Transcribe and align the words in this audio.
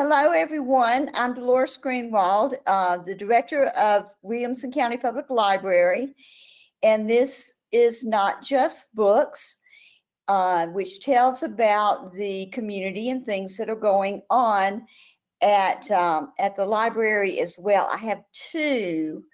Hello, 0.00 0.30
everyone. 0.30 1.10
I'm 1.14 1.34
Dolores 1.34 1.76
Greenwald, 1.76 2.54
uh, 2.68 2.98
the 2.98 3.16
director 3.16 3.64
of 3.76 4.14
Williamson 4.22 4.70
County 4.70 4.96
Public 4.96 5.28
Library. 5.28 6.14
And 6.84 7.10
this 7.10 7.54
is 7.72 8.04
not 8.04 8.40
just 8.40 8.94
books, 8.94 9.56
uh, 10.28 10.68
which 10.68 11.00
tells 11.00 11.42
about 11.42 12.12
the 12.12 12.46
community 12.52 13.10
and 13.10 13.26
things 13.26 13.56
that 13.56 13.68
are 13.68 13.74
going 13.74 14.22
on 14.30 14.86
at, 15.42 15.90
um, 15.90 16.32
at 16.38 16.54
the 16.54 16.64
library 16.64 17.40
as 17.40 17.58
well. 17.58 17.88
I 17.92 17.96
have 17.96 18.22
two 18.32 19.24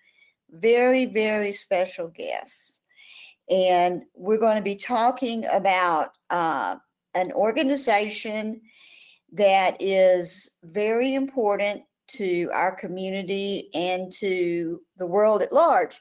very, 0.48 1.04
very 1.04 1.52
special 1.52 2.08
guests. 2.08 2.80
And 3.50 4.04
we're 4.14 4.38
going 4.38 4.56
to 4.56 4.62
be 4.62 4.76
talking 4.76 5.44
about 5.52 6.16
uh, 6.30 6.76
an 7.12 7.32
organization 7.32 8.62
that 9.34 9.76
is 9.80 10.58
very 10.62 11.14
important 11.14 11.82
to 12.06 12.50
our 12.52 12.74
community 12.74 13.70
and 13.74 14.12
to 14.12 14.80
the 14.96 15.06
world 15.06 15.42
at 15.42 15.52
large. 15.52 16.00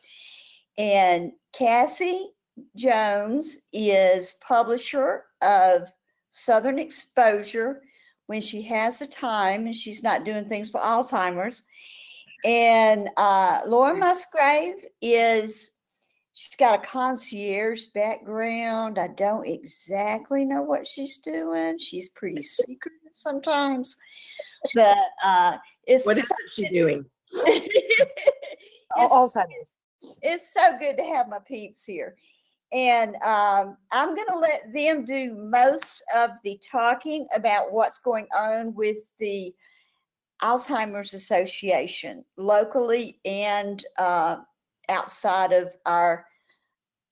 And 0.78 1.32
Cassie 1.54 2.30
Jones 2.76 3.58
is 3.72 4.36
publisher 4.46 5.26
of 5.42 5.92
Southern 6.30 6.78
Exposure 6.78 7.82
when 8.28 8.42
she 8.42 8.62
has 8.64 9.00
the 9.00 9.08
time 9.08 9.66
and 9.66 9.76
she's 9.76 10.04
not 10.04 10.26
doing 10.26 10.48
things 10.48 10.70
for 10.70 10.82
Alzheimer's. 10.82 11.64
And 12.46 13.10
uh, 13.18 13.62
Laura 13.66 13.96
Musgrave 13.96 14.76
is 15.02 15.72
she's 16.34 16.56
got 16.56 16.84
a 16.84 16.88
concierge 16.88 17.86
background. 17.94 18.98
I 19.00 19.08
don't 19.10 19.48
exactly 19.48 20.46
know 20.46 20.62
what 20.62 20.88
she's 20.88 21.18
doing. 21.18 21.78
She's 21.78 22.10
pretty 22.10 22.42
secret 22.42 22.94
sometimes, 23.12 23.98
but 24.74 24.98
uh, 25.24 25.58
it's 25.86 26.06
what 26.06 26.18
is 26.18 26.32
she 26.54 26.68
doing? 26.70 27.06
Alzheimer's. 28.98 29.72
It's 30.22 30.54
so 30.54 30.78
good 30.80 30.98
to 30.98 31.04
have 31.04 31.30
my 31.30 31.40
peeps 31.48 31.86
here. 31.86 32.16
And 32.74 33.16
um, 33.18 33.78
I'm 33.92 34.16
going 34.16 34.28
to 34.30 34.38
let 34.38 34.74
them 34.74 35.06
do 35.06 35.36
most 35.36 36.04
of 36.16 36.32
the 36.44 36.60
talking 36.70 37.28
about 37.36 37.72
what's 37.72 38.00
going 38.00 38.28
on 38.36 38.74
with 38.74 38.98
the 39.20 39.54
Alzheimer's 40.42 41.14
Association 41.14 42.26
locally 42.36 43.20
and 43.24 43.86
uh, 43.98 44.38
outside 44.90 45.52
of 45.54 45.70
our 45.86 46.26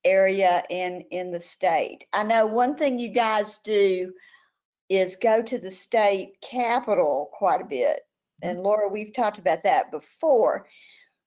area 0.03 0.63
in 0.69 1.03
in 1.11 1.31
the 1.31 1.39
state. 1.39 2.05
I 2.13 2.23
know 2.23 2.45
one 2.45 2.75
thing 2.75 2.99
you 2.99 3.09
guys 3.09 3.59
do 3.59 4.11
is 4.89 5.15
go 5.15 5.41
to 5.41 5.57
the 5.57 5.71
state 5.71 6.33
capital 6.41 7.29
quite 7.33 7.61
a 7.61 7.65
bit. 7.65 8.01
And 8.41 8.61
Laura, 8.61 8.89
we've 8.89 9.13
talked 9.13 9.37
about 9.37 9.63
that 9.63 9.91
before. 9.91 10.67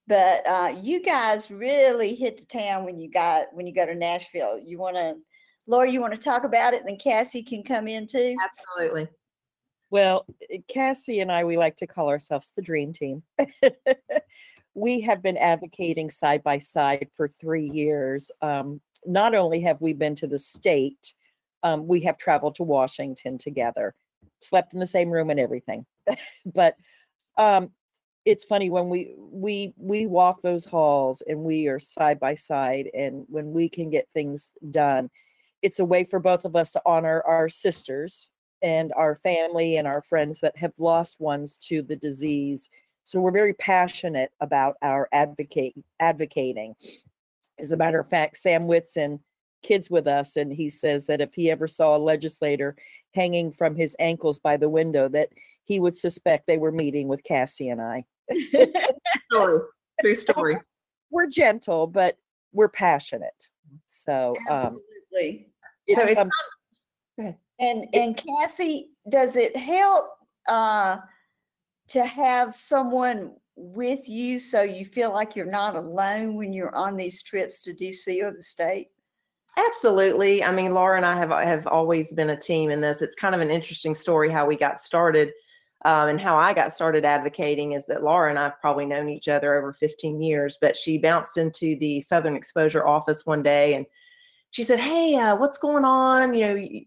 But 0.06 0.46
uh, 0.46 0.74
you 0.82 1.02
guys 1.02 1.50
really 1.50 2.14
hit 2.14 2.36
the 2.36 2.44
town 2.44 2.84
when 2.84 2.98
you 2.98 3.10
got 3.10 3.46
when 3.52 3.66
you 3.66 3.74
go 3.74 3.86
to 3.86 3.94
Nashville. 3.94 4.58
You 4.58 4.78
want 4.78 4.96
to, 4.96 5.16
Laura, 5.66 5.90
you 5.90 6.00
want 6.00 6.12
to 6.12 6.20
talk 6.20 6.44
about 6.44 6.74
it, 6.74 6.80
and 6.80 6.88
then 6.88 6.98
Cassie 6.98 7.42
can 7.42 7.62
come 7.62 7.88
in 7.88 8.06
too. 8.06 8.36
Absolutely. 8.44 9.08
Well, 9.88 10.26
Cassie 10.68 11.20
and 11.20 11.32
I, 11.32 11.44
we 11.44 11.56
like 11.56 11.76
to 11.76 11.86
call 11.86 12.08
ourselves 12.08 12.52
the 12.54 12.60
dream 12.60 12.92
team. 12.92 13.22
we 14.74 15.00
have 15.00 15.22
been 15.22 15.36
advocating 15.36 16.10
side 16.10 16.42
by 16.42 16.58
side 16.58 17.08
for 17.16 17.28
three 17.28 17.70
years. 17.70 18.30
Um, 18.42 18.80
not 19.06 19.34
only 19.34 19.60
have 19.62 19.80
we 19.80 19.92
been 19.92 20.14
to 20.16 20.26
the 20.26 20.38
state, 20.38 21.14
um, 21.62 21.86
we 21.86 22.00
have 22.00 22.18
traveled 22.18 22.56
to 22.56 22.64
Washington 22.64 23.38
together, 23.38 23.94
slept 24.40 24.74
in 24.74 24.80
the 24.80 24.86
same 24.86 25.10
room 25.10 25.30
and 25.30 25.40
everything. 25.40 25.86
but 26.46 26.74
um, 27.38 27.70
it's 28.24 28.44
funny 28.44 28.70
when 28.70 28.88
we 28.88 29.14
we 29.18 29.74
we 29.76 30.06
walk 30.06 30.40
those 30.40 30.64
halls 30.64 31.22
and 31.26 31.40
we 31.40 31.68
are 31.68 31.78
side 31.78 32.18
by 32.18 32.34
side, 32.34 32.88
and 32.94 33.24
when 33.28 33.52
we 33.52 33.68
can 33.68 33.90
get 33.90 34.10
things 34.10 34.54
done, 34.70 35.10
it's 35.62 35.78
a 35.78 35.84
way 35.84 36.04
for 36.04 36.18
both 36.18 36.44
of 36.44 36.56
us 36.56 36.72
to 36.72 36.82
honor 36.84 37.22
our 37.26 37.48
sisters 37.48 38.28
and 38.62 38.92
our 38.96 39.14
family 39.14 39.76
and 39.76 39.86
our 39.86 40.02
friends 40.02 40.40
that 40.40 40.56
have 40.56 40.72
lost 40.78 41.20
ones 41.20 41.56
to 41.56 41.82
the 41.82 41.96
disease 41.96 42.70
so 43.04 43.20
we're 43.20 43.30
very 43.30 43.52
passionate 43.52 44.32
about 44.40 44.76
our 44.82 45.08
advocate 45.12 45.74
advocating. 46.00 46.74
As 47.58 47.72
a 47.72 47.76
matter 47.76 48.00
of 48.00 48.08
fact, 48.08 48.38
Sam 48.38 48.66
Whitson 48.66 49.20
kids 49.62 49.90
with 49.90 50.06
us 50.06 50.36
and 50.36 50.52
he 50.52 50.68
says 50.68 51.06
that 51.06 51.20
if 51.20 51.34
he 51.34 51.50
ever 51.50 51.66
saw 51.66 51.96
a 51.96 51.98
legislator 51.98 52.76
hanging 53.14 53.50
from 53.50 53.74
his 53.74 53.96
ankles 53.98 54.38
by 54.38 54.56
the 54.56 54.68
window 54.68 55.08
that 55.08 55.28
he 55.64 55.80
would 55.80 55.96
suspect 55.96 56.46
they 56.46 56.58
were 56.58 56.72
meeting 56.72 57.08
with 57.08 57.24
Cassie 57.24 57.70
and 57.70 57.80
I. 57.80 58.04
story. 59.30 59.60
True 60.00 60.14
story. 60.14 60.56
We're 61.10 61.28
gentle, 61.28 61.86
but 61.86 62.18
we're 62.52 62.68
passionate. 62.68 63.48
So 63.86 64.34
um 64.50 64.76
Absolutely. 65.12 65.48
So 65.94 66.20
um, 66.22 67.34
and 67.58 67.86
and 67.92 68.16
Cassie, 68.16 68.90
does 69.08 69.36
it 69.36 69.56
help 69.56 70.10
uh 70.48 70.98
to 71.88 72.04
have 72.04 72.54
someone 72.54 73.32
with 73.56 74.08
you 74.08 74.38
so 74.38 74.62
you 74.62 74.84
feel 74.84 75.12
like 75.12 75.36
you're 75.36 75.46
not 75.46 75.76
alone 75.76 76.34
when 76.34 76.52
you're 76.52 76.74
on 76.74 76.96
these 76.96 77.22
trips 77.22 77.62
to 77.62 77.72
DC 77.72 78.22
or 78.22 78.30
the 78.30 78.42
state? 78.42 78.88
Absolutely. 79.56 80.42
I 80.42 80.50
mean, 80.50 80.74
Laura 80.74 80.96
and 80.96 81.06
I 81.06 81.16
have 81.16 81.30
have 81.30 81.66
always 81.68 82.12
been 82.12 82.30
a 82.30 82.36
team 82.36 82.70
in 82.70 82.80
this. 82.80 83.02
It's 83.02 83.14
kind 83.14 83.34
of 83.34 83.40
an 83.40 83.50
interesting 83.50 83.94
story 83.94 84.30
how 84.30 84.46
we 84.46 84.56
got 84.56 84.80
started. 84.80 85.32
Um, 85.84 86.08
and 86.08 86.20
how 86.20 86.36
I 86.36 86.54
got 86.54 86.72
started 86.72 87.04
advocating 87.04 87.72
is 87.72 87.84
that 87.86 88.02
Laura 88.02 88.30
and 88.30 88.38
I've 88.38 88.58
probably 88.58 88.86
known 88.86 89.10
each 89.10 89.28
other 89.28 89.54
over 89.54 89.74
15 89.74 90.22
years, 90.22 90.56
but 90.58 90.74
she 90.74 90.96
bounced 90.96 91.36
into 91.36 91.76
the 91.76 92.00
Southern 92.00 92.36
Exposure 92.36 92.86
office 92.86 93.26
one 93.26 93.42
day 93.42 93.74
and 93.74 93.84
she 94.50 94.62
said, 94.62 94.80
Hey, 94.80 95.14
uh, 95.16 95.36
what's 95.36 95.58
going 95.58 95.84
on? 95.84 96.32
You 96.32 96.40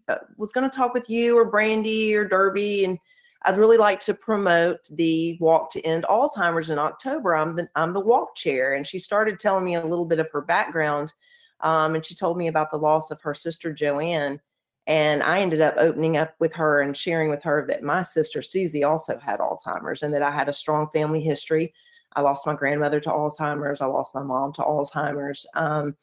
know, 0.08 0.14
uh, 0.14 0.18
was 0.36 0.52
going 0.52 0.68
to 0.68 0.76
talk 0.76 0.94
with 0.94 1.08
you 1.08 1.38
or 1.38 1.44
Brandy 1.44 2.12
or 2.14 2.26
Derby. 2.26 2.84
And 2.84 2.98
I'd 3.42 3.56
really 3.56 3.76
like 3.76 4.00
to 4.00 4.14
promote 4.14 4.80
the 4.90 5.36
Walk 5.40 5.70
to 5.72 5.80
End 5.82 6.04
Alzheimer's 6.08 6.70
in 6.70 6.78
October. 6.78 7.36
I'm 7.36 7.54
the 7.54 7.68
I'm 7.76 7.92
the 7.92 8.00
walk 8.00 8.34
chair, 8.34 8.74
and 8.74 8.86
she 8.86 8.98
started 8.98 9.38
telling 9.38 9.64
me 9.64 9.76
a 9.76 9.86
little 9.86 10.06
bit 10.06 10.18
of 10.18 10.30
her 10.32 10.42
background, 10.42 11.12
um, 11.60 11.94
and 11.94 12.04
she 12.04 12.14
told 12.14 12.36
me 12.36 12.48
about 12.48 12.70
the 12.70 12.78
loss 12.78 13.10
of 13.10 13.20
her 13.22 13.34
sister 13.34 13.72
Joanne. 13.72 14.40
And 14.86 15.22
I 15.22 15.40
ended 15.40 15.60
up 15.60 15.74
opening 15.76 16.16
up 16.16 16.34
with 16.40 16.54
her 16.54 16.80
and 16.80 16.96
sharing 16.96 17.28
with 17.28 17.42
her 17.42 17.66
that 17.68 17.82
my 17.82 18.02
sister 18.02 18.40
Susie 18.40 18.84
also 18.84 19.18
had 19.18 19.38
Alzheimer's, 19.38 20.02
and 20.02 20.12
that 20.14 20.22
I 20.22 20.30
had 20.30 20.48
a 20.48 20.52
strong 20.52 20.88
family 20.88 21.20
history. 21.20 21.74
I 22.16 22.22
lost 22.22 22.46
my 22.46 22.54
grandmother 22.54 22.98
to 23.00 23.10
Alzheimer's. 23.10 23.80
I 23.80 23.86
lost 23.86 24.14
my 24.14 24.22
mom 24.22 24.52
to 24.54 24.62
Alzheimer's. 24.62 25.46
Um, 25.54 25.94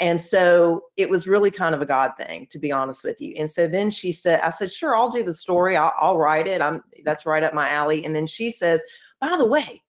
and 0.00 0.22
so 0.22 0.82
it 0.96 1.10
was 1.10 1.26
really 1.26 1.50
kind 1.50 1.74
of 1.74 1.82
a 1.82 1.86
God 1.86 2.12
thing, 2.16 2.46
to 2.50 2.58
be 2.58 2.70
honest 2.70 3.02
with 3.02 3.20
you. 3.20 3.34
And 3.36 3.50
so 3.50 3.66
then 3.66 3.90
she 3.90 4.12
said, 4.12 4.40
I 4.40 4.50
said, 4.50 4.72
sure, 4.72 4.94
I'll 4.94 5.08
do 5.08 5.24
the 5.24 5.34
story. 5.34 5.76
I'll, 5.76 5.92
I'll 5.98 6.18
write 6.18 6.46
it. 6.46 6.62
I'm 6.62 6.82
that's 7.04 7.26
right 7.26 7.42
up 7.42 7.52
my 7.52 7.68
alley. 7.68 8.04
And 8.04 8.14
then 8.14 8.26
she 8.26 8.50
says, 8.50 8.80
by 9.20 9.36
the 9.36 9.46
way, 9.46 9.82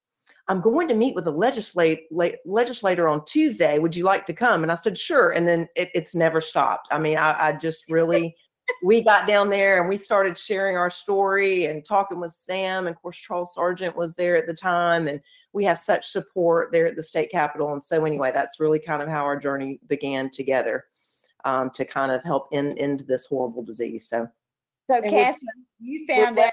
I'm 0.47 0.61
going 0.61 0.87
to 0.87 0.95
meet 0.95 1.13
with 1.13 1.27
a 1.27 1.31
legislate, 1.31 2.07
legislator 2.43 3.07
on 3.07 3.23
Tuesday. 3.25 3.77
Would 3.77 3.95
you 3.95 4.03
like 4.03 4.25
to 4.25 4.33
come? 4.33 4.63
And 4.63 4.71
I 4.71 4.75
said, 4.75 4.97
sure. 4.97 5.29
And 5.29 5.47
then 5.47 5.67
it, 5.75 5.89
it's 5.93 6.15
never 6.15 6.41
stopped. 6.41 6.87
I 6.89 6.97
mean, 6.97 7.17
I, 7.17 7.49
I 7.49 7.51
just 7.51 7.83
really, 7.89 8.35
we 8.83 9.01
got 9.01 9.27
down 9.27 9.49
there 9.49 9.79
and 9.79 9.89
we 9.89 9.97
started 9.97 10.37
sharing 10.37 10.77
our 10.77 10.89
story 10.89 11.65
and 11.65 11.83
talking 11.85 12.19
with 12.19 12.31
Sam. 12.31 12.87
And 12.87 12.95
of 12.95 13.01
course, 13.01 13.17
Charles 13.17 13.53
Sargent 13.53 13.95
was 13.95 14.15
there 14.15 14.37
at 14.37 14.47
the 14.47 14.53
time. 14.53 15.07
And 15.07 15.19
we 15.53 15.63
have 15.65 15.77
such 15.77 16.07
support 16.07 16.71
there 16.71 16.85
at 16.85 16.95
the 16.95 17.03
state 17.03 17.31
capitol. 17.31 17.73
And 17.73 17.83
so, 17.83 18.05
anyway, 18.05 18.31
that's 18.33 18.59
really 18.59 18.79
kind 18.79 19.01
of 19.01 19.09
how 19.09 19.23
our 19.23 19.37
journey 19.37 19.79
began 19.87 20.29
together 20.29 20.85
um, 21.45 21.69
to 21.71 21.85
kind 21.85 22.11
of 22.11 22.23
help 22.23 22.47
end 22.51 22.77
end 22.79 23.05
this 23.07 23.25
horrible 23.25 23.63
disease. 23.63 24.07
So, 24.07 24.27
so 24.89 25.01
Cassie, 25.01 25.45
you 25.79 26.05
found 26.07 26.39
out 26.39 26.51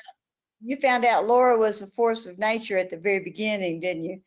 you 0.63 0.77
found 0.77 1.05
out 1.05 1.27
Laura 1.27 1.59
was 1.59 1.83
a 1.83 1.87
force 1.89 2.27
of 2.27 2.39
nature 2.39 2.79
at 2.79 2.91
the 2.91 2.97
very 2.97 3.21
beginning, 3.21 3.81
didn't 3.81 4.05
you? 4.05 4.21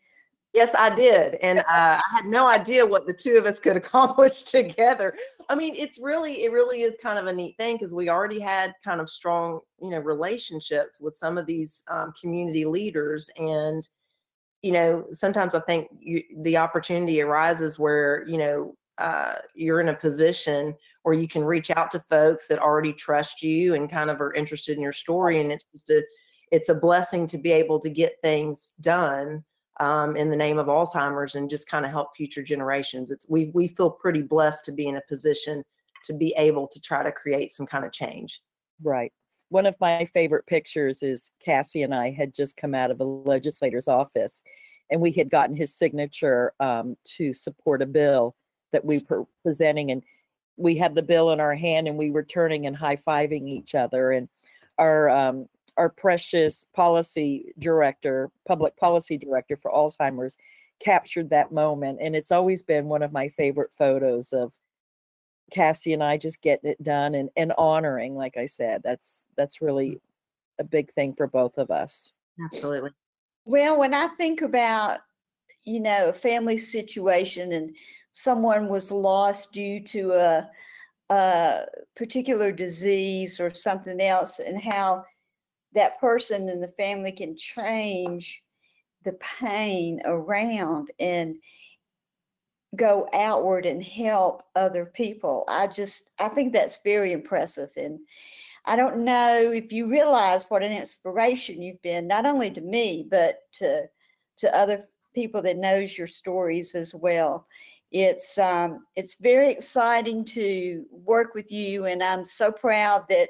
Yes, 0.53 0.73
I 0.77 0.93
did. 0.93 1.35
And 1.35 1.59
uh, 1.59 1.63
I 1.69 2.01
had 2.11 2.25
no 2.25 2.47
idea 2.47 2.85
what 2.85 3.05
the 3.05 3.13
two 3.13 3.37
of 3.37 3.45
us 3.45 3.59
could 3.59 3.75
accomplish 3.83 4.43
together. 4.43 5.15
I 5.49 5.55
mean, 5.55 5.75
it's 5.75 5.99
really, 5.99 6.43
it 6.43 6.51
really 6.51 6.81
is 6.81 6.95
kind 7.01 7.19
of 7.19 7.27
a 7.27 7.33
neat 7.33 7.55
thing 7.57 7.75
because 7.75 7.93
we 7.93 8.09
already 8.09 8.39
had 8.39 8.73
kind 8.83 9.01
of 9.01 9.09
strong, 9.09 9.59
you 9.81 9.89
know, 9.89 9.99
relationships 9.99 10.99
with 10.99 11.15
some 11.15 11.37
of 11.37 11.45
these 11.45 11.83
um, 11.89 12.13
community 12.19 12.65
leaders. 12.65 13.29
And 13.37 13.87
you 14.61 14.71
know, 14.71 15.05
sometimes 15.11 15.55
I 15.55 15.61
think 15.61 15.87
you, 15.99 16.23
the 16.41 16.57
opportunity 16.57 17.21
arises 17.21 17.79
where, 17.79 18.25
you 18.27 18.37
know, 18.37 18.75
uh, 18.97 19.35
you're 19.55 19.79
in 19.79 19.89
a 19.89 19.95
position 19.95 20.75
where 21.03 21.15
you 21.15 21.27
can 21.27 21.43
reach 21.43 21.71
out 21.71 21.89
to 21.91 21.99
folks 21.99 22.47
that 22.47 22.59
already 22.59 22.91
trust 22.91 23.41
you 23.41 23.73
and 23.73 23.89
kind 23.89 24.09
of 24.09 24.19
are 24.19 24.33
interested 24.33 24.75
in 24.75 24.83
your 24.83 24.91
story. 24.91 25.39
And 25.39 25.51
it's 25.53 25.65
just 25.71 25.89
a, 25.89 26.03
it's 26.51 26.67
a 26.67 26.75
blessing 26.75 27.25
to 27.27 27.37
be 27.37 27.51
able 27.51 27.79
to 27.79 27.89
get 27.89 28.17
things 28.21 28.73
done 28.81 29.45
um, 29.79 30.15
in 30.15 30.29
the 30.29 30.35
name 30.35 30.57
of 30.57 30.67
Alzheimer's 30.67 31.35
and 31.35 31.49
just 31.49 31.67
kind 31.67 31.85
of 31.85 31.91
help 31.91 32.15
future 32.15 32.43
generations. 32.43 33.11
It's 33.11 33.25
we 33.29 33.51
we 33.53 33.67
feel 33.67 33.89
pretty 33.89 34.21
blessed 34.21 34.65
to 34.65 34.71
be 34.71 34.87
in 34.87 34.97
a 34.97 35.01
position 35.07 35.63
to 36.05 36.13
be 36.13 36.33
able 36.37 36.67
to 36.67 36.79
try 36.79 37.03
to 37.03 37.11
create 37.11 37.51
some 37.51 37.65
kind 37.65 37.85
of 37.85 37.91
change. 37.91 38.41
Right. 38.81 39.11
one 39.49 39.65
of 39.65 39.75
my 39.81 40.05
favorite 40.05 40.45
pictures 40.45 41.03
is 41.03 41.31
Cassie 41.43 41.83
and 41.83 41.93
I 41.93 42.11
had 42.11 42.33
just 42.33 42.55
come 42.55 42.73
out 42.73 42.91
of 42.91 43.01
a 43.01 43.03
legislator's 43.03 43.87
office 43.87 44.41
and 44.89 45.01
we 45.01 45.11
had 45.11 45.29
gotten 45.29 45.55
his 45.55 45.75
signature 45.75 46.53
um, 46.59 46.95
to 47.17 47.33
support 47.33 47.81
a 47.81 47.85
bill 47.85 48.35
that 48.71 48.85
we 48.85 49.03
were 49.09 49.25
presenting 49.43 49.91
and 49.91 50.03
we 50.57 50.75
had 50.75 50.95
the 50.95 51.01
bill 51.01 51.31
in 51.31 51.39
our 51.39 51.55
hand 51.55 51.87
and 51.87 51.97
we 51.97 52.11
were 52.11 52.23
turning 52.23 52.67
and 52.67 52.75
high-fiving 52.75 53.47
each 53.47 53.75
other 53.75 54.11
and 54.11 54.29
our 54.77 55.09
um, 55.09 55.47
our 55.79 55.89
precious 55.89 56.67
policy 56.75 57.53
director 57.57 58.29
public 58.45 58.77
policy 58.77 59.17
director 59.17 59.57
for 59.57 59.71
alzheimer's 59.71 60.37
captured 60.79 61.29
that 61.29 61.51
moment 61.51 61.99
and 62.01 62.15
it's 62.15 62.31
always 62.31 62.61
been 62.61 62.85
one 62.85 63.01
of 63.01 63.11
my 63.11 63.27
favorite 63.27 63.71
photos 63.73 64.31
of 64.31 64.53
cassie 65.51 65.93
and 65.93 66.03
i 66.03 66.15
just 66.15 66.41
getting 66.41 66.69
it 66.69 66.81
done 66.83 67.15
and, 67.15 67.29
and 67.35 67.51
honoring 67.57 68.15
like 68.15 68.37
i 68.37 68.45
said 68.45 68.81
that's 68.83 69.23
that's 69.35 69.57
mm. 69.57 69.61
really 69.65 69.99
a 70.59 70.63
big 70.63 70.91
thing 70.91 71.13
for 71.13 71.25
both 71.25 71.57
of 71.57 71.71
us 71.71 72.11
Absolutely. 72.45 72.91
Well, 73.45 73.77
when 73.77 73.93
I 73.93 74.07
think 74.07 74.41
about, 74.41 74.99
you 75.65 75.79
know, 75.79 76.09
a 76.09 76.13
family 76.13 76.57
situation 76.57 77.53
and 77.53 77.75
someone 78.11 78.69
was 78.69 78.91
lost 78.91 79.53
due 79.53 79.81
to 79.81 80.13
a, 80.13 80.49
a 81.09 81.65
particular 81.95 82.51
disease 82.51 83.39
or 83.39 83.53
something 83.53 83.99
else, 83.99 84.39
and 84.39 84.61
how 84.61 85.03
that 85.73 85.99
person 85.99 86.49
and 86.49 86.61
the 86.61 86.67
family 86.69 87.11
can 87.11 87.35
change 87.37 88.41
the 89.03 89.13
pain 89.13 90.01
around 90.05 90.91
and 90.99 91.35
go 92.75 93.07
outward 93.13 93.65
and 93.65 93.83
help 93.83 94.43
other 94.55 94.85
people. 94.85 95.43
I 95.47 95.67
just, 95.67 96.09
I 96.19 96.29
think 96.29 96.53
that's 96.53 96.83
very 96.83 97.13
impressive. 97.13 97.69
And 97.77 97.99
I 98.65 98.75
don't 98.75 99.03
know 99.03 99.51
if 99.51 99.71
you 99.71 99.87
realize 99.87 100.45
what 100.45 100.63
an 100.63 100.71
inspiration 100.71 101.61
you've 101.61 101.81
been, 101.81 102.07
not 102.07 102.25
only 102.25 102.51
to 102.51 102.61
me, 102.61 103.07
but 103.09 103.39
to 103.53 103.89
to 104.37 104.55
other 104.55 104.87
people 105.13 105.41
that 105.41 105.57
knows 105.57 105.97
your 105.97 106.07
stories 106.07 106.75
as 106.75 106.93
well. 106.95 107.45
It's 107.91 108.37
um, 108.37 108.85
it's 108.95 109.15
very 109.15 109.49
exciting 109.49 110.23
to 110.25 110.85
work 110.91 111.33
with 111.33 111.51
you, 111.51 111.85
and 111.85 112.03
I'm 112.03 112.23
so 112.23 112.51
proud 112.51 113.05
that 113.09 113.29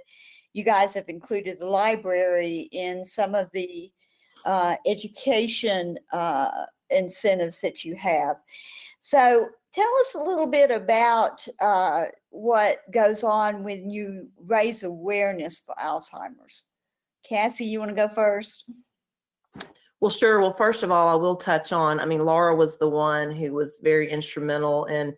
you 0.54 0.64
guys 0.64 0.94
have 0.94 1.10
included 1.10 1.60
the 1.60 1.66
library 1.66 2.70
in 2.72 3.04
some 3.04 3.36
of 3.36 3.50
the 3.54 3.92
uh, 4.46 4.76
education 4.86 5.98
uh, 6.12 6.66
incentives 6.90 7.62
that 7.62 7.84
you 7.84 7.96
have. 7.96 8.38
So 9.00 9.48
tell 9.74 9.92
us 10.00 10.16
a 10.16 10.24
little 10.24 10.48
bit 10.48 10.72
about 10.72 11.48
uh, 11.62 12.06
what 12.30 12.80
goes 12.92 13.24
on 13.24 13.64
when 13.64 13.90
you 13.90 14.28
raise 14.46 14.84
awareness 14.84 15.60
for 15.60 15.76
Alzheimer's. 15.76 16.64
Cassie, 17.28 17.66
you 17.66 17.80
want 17.80 17.90
to 17.90 17.96
go 17.96 18.14
first? 18.14 18.72
Well, 20.00 20.10
sure. 20.10 20.40
Well, 20.40 20.54
first 20.54 20.84
of 20.84 20.92
all, 20.92 21.10
I 21.10 21.16
will 21.16 21.36
touch 21.36 21.74
on, 21.74 22.00
I 22.00 22.06
mean, 22.06 22.26
Laura 22.26 22.56
was 22.56 22.78
the 22.78 22.90
one 22.90 23.32
who 23.32 23.54
was 23.54 23.80
very 23.84 24.10
instrumental 24.10 24.86
in 24.86 25.16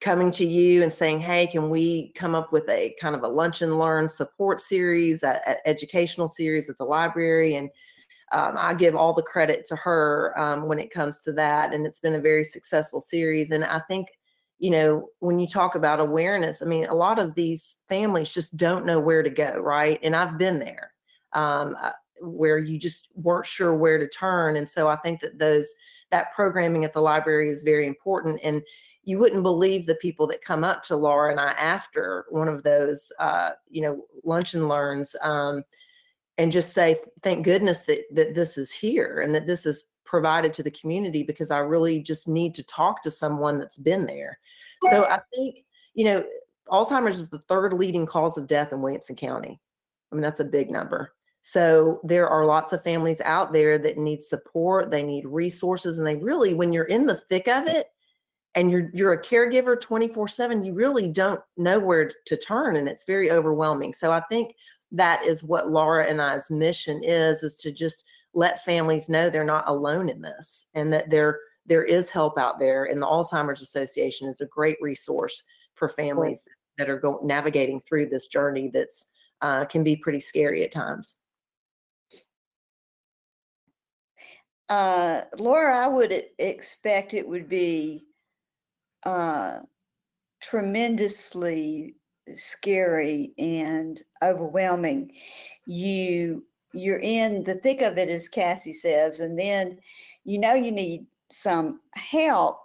coming 0.00 0.30
to 0.32 0.44
you 0.44 0.82
and 0.82 0.92
saying, 0.92 1.20
hey, 1.20 1.46
can 1.46 1.70
we 1.70 2.12
come 2.14 2.34
up 2.34 2.52
with 2.52 2.68
a 2.68 2.94
kind 3.00 3.14
of 3.14 3.22
a 3.22 3.28
lunch 3.28 3.62
and 3.62 3.78
learn 3.78 4.08
support 4.08 4.60
series, 4.60 5.22
a, 5.22 5.40
a 5.46 5.68
educational 5.68 6.28
series 6.28 6.68
at 6.68 6.76
the 6.78 6.84
library? 6.84 7.54
And 7.54 7.70
um, 8.32 8.54
I 8.58 8.74
give 8.74 8.96
all 8.96 9.14
the 9.14 9.22
credit 9.22 9.64
to 9.66 9.76
her 9.76 10.34
um, 10.36 10.66
when 10.66 10.78
it 10.78 10.90
comes 10.90 11.20
to 11.22 11.32
that. 11.32 11.72
And 11.72 11.86
it's 11.86 12.00
been 12.00 12.16
a 12.16 12.20
very 12.20 12.44
successful 12.44 13.00
series. 13.00 13.50
And 13.50 13.64
I 13.64 13.80
think, 13.88 14.08
you 14.58 14.70
know, 14.70 15.08
when 15.20 15.38
you 15.38 15.46
talk 15.46 15.74
about 15.74 16.00
awareness, 16.00 16.60
I 16.60 16.64
mean, 16.64 16.86
a 16.86 16.94
lot 16.94 17.18
of 17.18 17.34
these 17.34 17.76
families 17.88 18.30
just 18.30 18.56
don't 18.56 18.86
know 18.86 18.98
where 19.00 19.22
to 19.22 19.30
go, 19.30 19.58
right? 19.58 20.00
And 20.02 20.16
I've 20.16 20.38
been 20.38 20.58
there 20.58 20.92
um, 21.32 21.76
uh, 21.80 21.92
where 22.20 22.58
you 22.58 22.78
just 22.78 23.08
weren't 23.14 23.46
sure 23.46 23.74
where 23.74 23.98
to 23.98 24.08
turn. 24.08 24.56
And 24.56 24.68
so 24.68 24.88
I 24.88 24.96
think 24.96 25.20
that 25.20 25.38
those, 25.38 25.68
that 26.10 26.32
programming 26.34 26.84
at 26.84 26.92
the 26.92 27.02
library 27.02 27.50
is 27.50 27.62
very 27.62 27.86
important. 27.86 28.40
And 28.42 28.62
you 29.04 29.18
wouldn't 29.18 29.42
believe 29.42 29.86
the 29.86 29.94
people 29.96 30.26
that 30.26 30.42
come 30.42 30.64
up 30.64 30.82
to 30.84 30.96
Laura 30.96 31.30
and 31.30 31.40
I 31.40 31.52
after 31.52 32.26
one 32.30 32.48
of 32.48 32.62
those, 32.62 33.12
uh, 33.18 33.50
you 33.68 33.82
know, 33.82 34.04
lunch 34.24 34.54
and 34.54 34.68
learns. 34.68 35.14
Um, 35.20 35.62
and 36.38 36.50
just 36.50 36.72
say 36.72 36.96
thank 37.22 37.44
goodness 37.44 37.82
that 37.82 38.02
that 38.12 38.34
this 38.34 38.58
is 38.58 38.72
here 38.72 39.20
and 39.20 39.34
that 39.34 39.46
this 39.46 39.66
is 39.66 39.84
provided 40.04 40.52
to 40.54 40.62
the 40.62 40.70
community 40.70 41.22
because 41.22 41.50
I 41.50 41.58
really 41.58 42.00
just 42.00 42.28
need 42.28 42.54
to 42.56 42.62
talk 42.62 43.02
to 43.02 43.10
someone 43.10 43.58
that's 43.58 43.78
been 43.78 44.06
there. 44.06 44.38
So 44.90 45.04
I 45.06 45.20
think, 45.34 45.64
you 45.94 46.04
know, 46.04 46.24
Alzheimer's 46.68 47.18
is 47.18 47.30
the 47.30 47.38
third 47.38 47.72
leading 47.72 48.04
cause 48.04 48.36
of 48.36 48.46
death 48.46 48.72
in 48.72 48.82
Williamson 48.82 49.16
County. 49.16 49.60
I 50.12 50.14
mean, 50.14 50.22
that's 50.22 50.40
a 50.40 50.44
big 50.44 50.70
number. 50.70 51.14
So 51.42 52.00
there 52.04 52.28
are 52.28 52.44
lots 52.44 52.72
of 52.72 52.82
families 52.82 53.20
out 53.22 53.52
there 53.52 53.78
that 53.78 53.98
need 53.98 54.22
support, 54.22 54.90
they 54.90 55.02
need 55.02 55.26
resources, 55.26 55.98
and 55.98 56.06
they 56.06 56.16
really, 56.16 56.54
when 56.54 56.72
you're 56.72 56.84
in 56.84 57.06
the 57.06 57.16
thick 57.16 57.48
of 57.48 57.66
it 57.66 57.88
and 58.54 58.70
you're 58.70 58.90
you're 58.94 59.12
a 59.12 59.22
caregiver 59.22 59.76
24-7, 59.76 60.64
you 60.64 60.74
really 60.74 61.08
don't 61.08 61.40
know 61.56 61.78
where 61.78 62.12
to 62.26 62.36
turn 62.36 62.76
and 62.76 62.88
it's 62.88 63.04
very 63.04 63.30
overwhelming. 63.30 63.92
So 63.92 64.12
I 64.12 64.20
think 64.30 64.54
that 64.92 65.24
is 65.24 65.42
what 65.42 65.70
Laura 65.70 66.06
and 66.06 66.22
I's 66.22 66.50
mission 66.50 67.02
is, 67.02 67.42
is 67.42 67.56
to 67.58 67.72
just 67.72 68.04
let 68.34 68.64
families 68.64 69.08
know 69.08 69.28
they're 69.28 69.44
not 69.44 69.68
alone 69.68 70.08
in 70.08 70.20
this 70.20 70.66
and 70.74 70.92
that 70.92 71.10
there 71.10 71.38
there 71.66 71.84
is 71.84 72.10
help 72.10 72.38
out 72.38 72.58
there. 72.58 72.84
And 72.84 73.00
the 73.00 73.06
Alzheimer's 73.06 73.62
Association 73.62 74.28
is 74.28 74.40
a 74.40 74.46
great 74.46 74.76
resource 74.80 75.42
for 75.74 75.88
families 75.88 76.46
that 76.78 76.90
are 76.90 76.98
going 76.98 77.26
navigating 77.26 77.80
through 77.80 78.06
this 78.06 78.26
journey 78.26 78.68
that's 78.68 79.06
uh, 79.40 79.64
can 79.64 79.82
be 79.82 79.96
pretty 79.96 80.20
scary 80.20 80.62
at 80.62 80.72
times. 80.72 81.16
Uh, 84.68 85.22
Laura, 85.38 85.76
I 85.76 85.88
would 85.88 86.24
expect 86.38 87.14
it 87.14 87.26
would 87.26 87.48
be 87.48 88.06
uh, 89.04 89.60
tremendously 90.42 91.96
scary 92.34 93.32
and 93.38 94.02
overwhelming. 94.22 95.12
You 95.66 96.44
you're 96.72 96.98
in 96.98 97.44
the 97.44 97.54
thick 97.56 97.82
of 97.82 97.98
it, 97.98 98.08
as 98.08 98.28
Cassie 98.28 98.72
says, 98.72 99.20
and 99.20 99.38
then 99.38 99.78
you 100.24 100.38
know 100.38 100.54
you 100.54 100.72
need 100.72 101.06
some 101.30 101.80
help, 101.94 102.58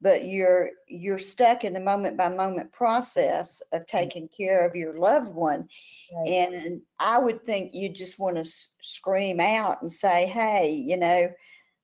but 0.00 0.26
you're 0.26 0.70
you're 0.88 1.18
stuck 1.18 1.64
in 1.64 1.72
the 1.72 1.80
moment 1.80 2.16
by 2.16 2.28
moment 2.28 2.72
process 2.72 3.62
of 3.72 3.82
Mm. 3.82 3.88
taking 3.88 4.28
care 4.28 4.66
of 4.66 4.74
your 4.74 4.98
loved 4.98 5.34
one. 5.34 5.68
Right. 6.12 6.28
And 6.28 6.82
I 6.98 7.18
would 7.18 7.44
think 7.46 7.74
you 7.74 7.88
just 7.88 8.18
want 8.18 8.36
to 8.36 8.44
scream 8.44 9.40
out 9.40 9.80
and 9.82 9.90
say, 9.90 10.26
"Hey, 10.26 10.70
you 10.70 10.96
know, 10.96 11.30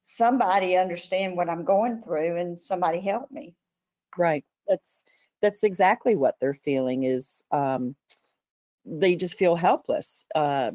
somebody 0.02 0.76
understand 0.76 1.36
what 1.36 1.48
I'm 1.48 1.64
going 1.64 2.02
through, 2.02 2.36
and 2.36 2.58
somebody 2.58 3.00
help 3.00 3.30
me." 3.30 3.54
Right. 4.16 4.44
That's 4.68 5.04
that's 5.42 5.64
exactly 5.64 6.16
what 6.16 6.36
they're 6.40 6.54
feeling 6.54 7.04
is 7.04 7.42
um, 7.50 7.96
they 8.84 9.14
just 9.14 9.38
feel 9.38 9.56
helpless. 9.56 10.24
Uh, 10.34 10.72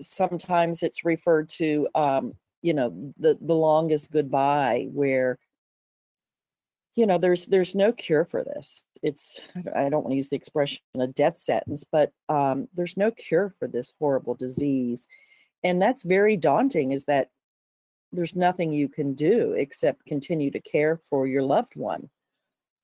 sometimes 0.00 0.82
it's 0.82 1.04
referred 1.04 1.48
to, 1.48 1.88
um, 1.94 2.34
you 2.62 2.74
know, 2.74 3.12
the 3.18 3.38
the 3.40 3.54
longest 3.54 4.10
goodbye, 4.10 4.88
where 4.92 5.38
you 6.94 7.06
know 7.06 7.18
there's 7.18 7.46
there's 7.46 7.74
no 7.74 7.92
cure 7.92 8.24
for 8.24 8.44
this. 8.44 8.86
It's 9.02 9.40
I 9.74 9.88
don't 9.88 10.02
want 10.02 10.12
to 10.12 10.16
use 10.16 10.28
the 10.28 10.36
expression 10.36 10.80
a 10.98 11.06
death 11.06 11.36
sentence, 11.36 11.84
but 11.90 12.12
um, 12.28 12.68
there's 12.74 12.96
no 12.96 13.10
cure 13.10 13.54
for 13.58 13.68
this 13.68 13.92
horrible 13.98 14.34
disease, 14.34 15.06
and 15.62 15.80
that's 15.80 16.02
very 16.02 16.36
daunting. 16.36 16.92
Is 16.92 17.04
that 17.04 17.30
there's 18.12 18.36
nothing 18.36 18.72
you 18.72 18.88
can 18.88 19.14
do 19.14 19.52
except 19.52 20.06
continue 20.06 20.50
to 20.50 20.60
care 20.60 20.96
for 21.10 21.26
your 21.26 21.42
loved 21.42 21.76
one 21.76 22.08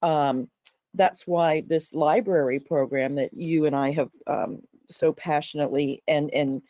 um, 0.02 0.48
that's 0.94 1.26
why 1.26 1.62
this 1.66 1.94
library 1.94 2.60
program 2.60 3.14
that 3.16 3.32
you 3.32 3.66
and 3.66 3.76
I 3.76 3.92
have 3.92 4.10
um, 4.26 4.60
so 4.86 5.12
passionately 5.12 6.02
and 6.08 6.32
and 6.34 6.62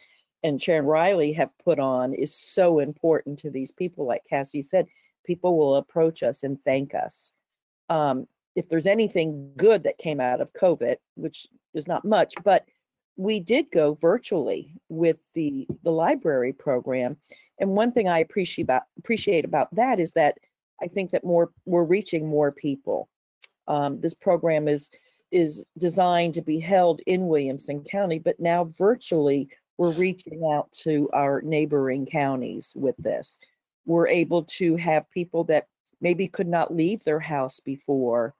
and 0.43 0.63
Sharon 0.63 0.87
Riley 0.87 1.33
have 1.35 1.51
put 1.63 1.79
on 1.79 2.15
is 2.15 2.35
so 2.35 2.79
important 2.79 3.39
to 3.41 3.51
these 3.51 3.71
people. 3.71 4.07
Like 4.07 4.23
Cassie 4.29 4.63
said, 4.63 4.87
people 5.25 5.59
will 5.59 5.77
approach 5.77 6.23
us 6.23 6.43
and 6.43 6.59
thank 6.65 6.95
us. 6.95 7.31
Um, 7.91 8.27
if 8.57 8.69
there's 8.69 8.87
anything 8.87 9.53
good 9.57 9.85
that 9.85 9.99
came 9.99 10.21
out 10.21 10.41
of 10.41 10.53
COVID, 10.55 10.97
which 11.15 11.47
is 11.75 11.87
not 11.87 12.05
much, 12.05 12.35
but 12.43 12.65
we 13.17 13.39
did 13.39 13.67
go 13.71 13.95
virtually 13.95 14.75
with 14.89 15.21
the 15.35 15.67
the 15.83 15.93
library 15.93 16.53
program. 16.53 17.17
And 17.59 17.71
one 17.71 17.93
thing 17.93 18.09
I 18.09 18.19
appreciate 18.19 18.65
about 18.65 18.83
appreciate 18.99 19.45
about 19.45 19.75
that 19.75 20.01
is 20.01 20.13
that 20.13 20.39
I 20.83 20.89
think 20.89 21.11
that 21.11 21.25
more 21.25 21.51
we're 21.67 21.85
reaching 21.85 22.27
more 22.27 22.51
people. 22.51 23.09
Um, 23.69 24.00
this 24.00 24.14
program 24.14 24.69
is 24.69 24.90
is 25.31 25.64
designed 25.79 26.35
to 26.35 26.43
be 26.43 26.59
held 26.59 27.00
in 27.07 27.29
Williamson 27.29 27.85
County, 27.85 28.19
but 28.19 28.40
now 28.40 28.64
virtually 28.64 29.49
we're 29.79 29.93
reaching 29.93 30.50
out 30.52 30.71
to 30.73 31.09
our 31.12 31.40
neighboring 31.43 32.05
counties 32.05 32.73
with 32.75 32.97
this. 32.99 33.38
We're 33.87 34.09
able 34.09 34.43
to 34.45 34.76
have 34.76 35.11
people 35.11 35.45
that 35.45 35.69
maybe 36.00 36.26
could 36.26 36.49
not 36.49 36.75
leave 36.75 37.05
their 37.05 37.21
house 37.21 37.61
before 37.61 38.35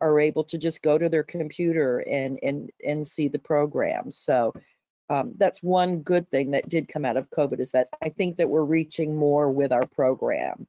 are 0.00 0.20
able 0.20 0.44
to 0.44 0.58
just 0.58 0.82
go 0.82 0.98
to 0.98 1.08
their 1.08 1.22
computer 1.22 2.00
and 2.00 2.38
and 2.42 2.70
and 2.84 3.06
see 3.06 3.28
the 3.28 3.38
program. 3.38 4.10
So 4.10 4.52
um, 5.08 5.34
that's 5.36 5.62
one 5.62 6.00
good 6.00 6.28
thing 6.28 6.50
that 6.50 6.68
did 6.68 6.88
come 6.88 7.04
out 7.04 7.16
of 7.16 7.30
COVID 7.30 7.60
is 7.60 7.70
that 7.72 7.88
I 8.02 8.08
think 8.08 8.36
that 8.36 8.48
we're 8.48 8.64
reaching 8.64 9.16
more 9.16 9.50
with 9.50 9.72
our 9.72 9.86
program, 9.86 10.66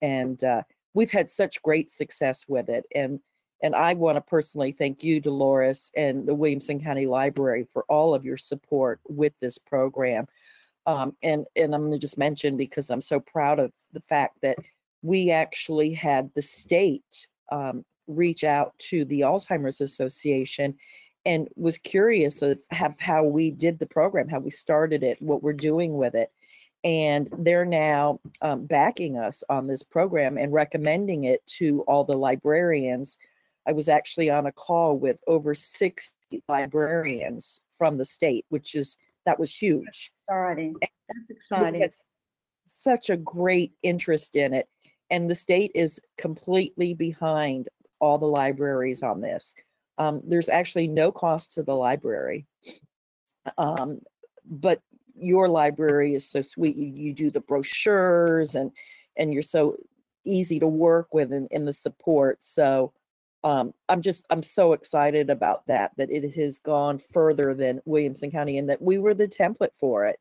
and 0.00 0.42
uh, 0.42 0.62
we've 0.94 1.10
had 1.10 1.30
such 1.30 1.62
great 1.62 1.90
success 1.90 2.44
with 2.48 2.68
it. 2.68 2.86
And 2.94 3.20
and 3.64 3.74
I 3.74 3.94
want 3.94 4.16
to 4.16 4.20
personally 4.20 4.72
thank 4.72 5.02
you, 5.02 5.20
Dolores, 5.20 5.90
and 5.96 6.28
the 6.28 6.34
Williamson 6.34 6.78
County 6.78 7.06
Library 7.06 7.66
for 7.72 7.82
all 7.88 8.14
of 8.14 8.22
your 8.22 8.36
support 8.36 9.00
with 9.08 9.40
this 9.40 9.56
program. 9.56 10.26
Um, 10.84 11.16
and 11.22 11.46
and 11.56 11.74
I'm 11.74 11.80
going 11.80 11.92
to 11.92 11.98
just 11.98 12.18
mention 12.18 12.58
because 12.58 12.90
I'm 12.90 13.00
so 13.00 13.20
proud 13.20 13.58
of 13.58 13.72
the 13.94 14.02
fact 14.02 14.36
that 14.42 14.58
we 15.00 15.30
actually 15.30 15.94
had 15.94 16.30
the 16.34 16.42
state 16.42 17.26
um, 17.50 17.86
reach 18.06 18.44
out 18.44 18.78
to 18.90 19.06
the 19.06 19.22
Alzheimer's 19.22 19.80
Association 19.80 20.74
and 21.24 21.48
was 21.56 21.78
curious 21.78 22.42
of 22.42 22.60
have 22.70 23.00
how 23.00 23.24
we 23.24 23.50
did 23.50 23.78
the 23.78 23.86
program, 23.86 24.28
how 24.28 24.40
we 24.40 24.50
started 24.50 25.02
it, 25.02 25.22
what 25.22 25.42
we're 25.42 25.54
doing 25.54 25.96
with 25.96 26.14
it. 26.14 26.30
And 26.84 27.30
they're 27.38 27.64
now 27.64 28.20
um, 28.42 28.66
backing 28.66 29.16
us 29.16 29.42
on 29.48 29.66
this 29.66 29.82
program 29.82 30.36
and 30.36 30.52
recommending 30.52 31.24
it 31.24 31.46
to 31.46 31.80
all 31.84 32.04
the 32.04 32.18
librarians. 32.18 33.16
I 33.66 33.72
was 33.72 33.88
actually 33.88 34.30
on 34.30 34.46
a 34.46 34.52
call 34.52 34.98
with 34.98 35.18
over 35.26 35.54
60 35.54 36.42
librarians 36.48 37.60
from 37.76 37.96
the 37.98 38.04
state, 38.04 38.44
which 38.48 38.74
is 38.74 38.96
that 39.26 39.38
was 39.38 39.54
huge. 39.54 40.12
Exciting. 40.16 40.76
That's 40.80 41.30
exciting. 41.30 41.88
Such 42.66 43.10
a 43.10 43.16
great 43.16 43.72
interest 43.82 44.36
in 44.36 44.54
it. 44.54 44.68
And 45.10 45.28
the 45.30 45.34
state 45.34 45.72
is 45.74 46.00
completely 46.18 46.94
behind 46.94 47.68
all 48.00 48.18
the 48.18 48.26
libraries 48.26 49.02
on 49.02 49.20
this. 49.20 49.54
Um, 49.98 50.22
there's 50.26 50.48
actually 50.48 50.88
no 50.88 51.12
cost 51.12 51.52
to 51.54 51.62
the 51.62 51.74
library. 51.74 52.46
Um, 53.58 54.00
but 54.44 54.80
your 55.14 55.48
library 55.48 56.14
is 56.14 56.28
so 56.28 56.42
sweet. 56.42 56.76
You, 56.76 56.86
you 56.86 57.12
do 57.12 57.30
the 57.30 57.40
brochures 57.40 58.54
and 58.54 58.70
and 59.16 59.32
you're 59.32 59.42
so 59.42 59.76
easy 60.24 60.58
to 60.58 60.66
work 60.66 61.14
with 61.14 61.32
in, 61.32 61.46
in 61.50 61.66
the 61.66 61.72
support. 61.72 62.42
So 62.42 62.92
um, 63.44 63.74
I'm 63.90 64.00
just 64.00 64.24
I'm 64.30 64.42
so 64.42 64.72
excited 64.72 65.28
about 65.28 65.66
that 65.66 65.92
that 65.98 66.10
it 66.10 66.34
has 66.34 66.58
gone 66.58 66.98
further 66.98 67.54
than 67.54 67.82
Williamson 67.84 68.30
County 68.30 68.56
and 68.56 68.68
that 68.70 68.80
we 68.80 68.98
were 68.98 69.14
the 69.14 69.28
template 69.28 69.74
for 69.78 70.06
it. 70.06 70.18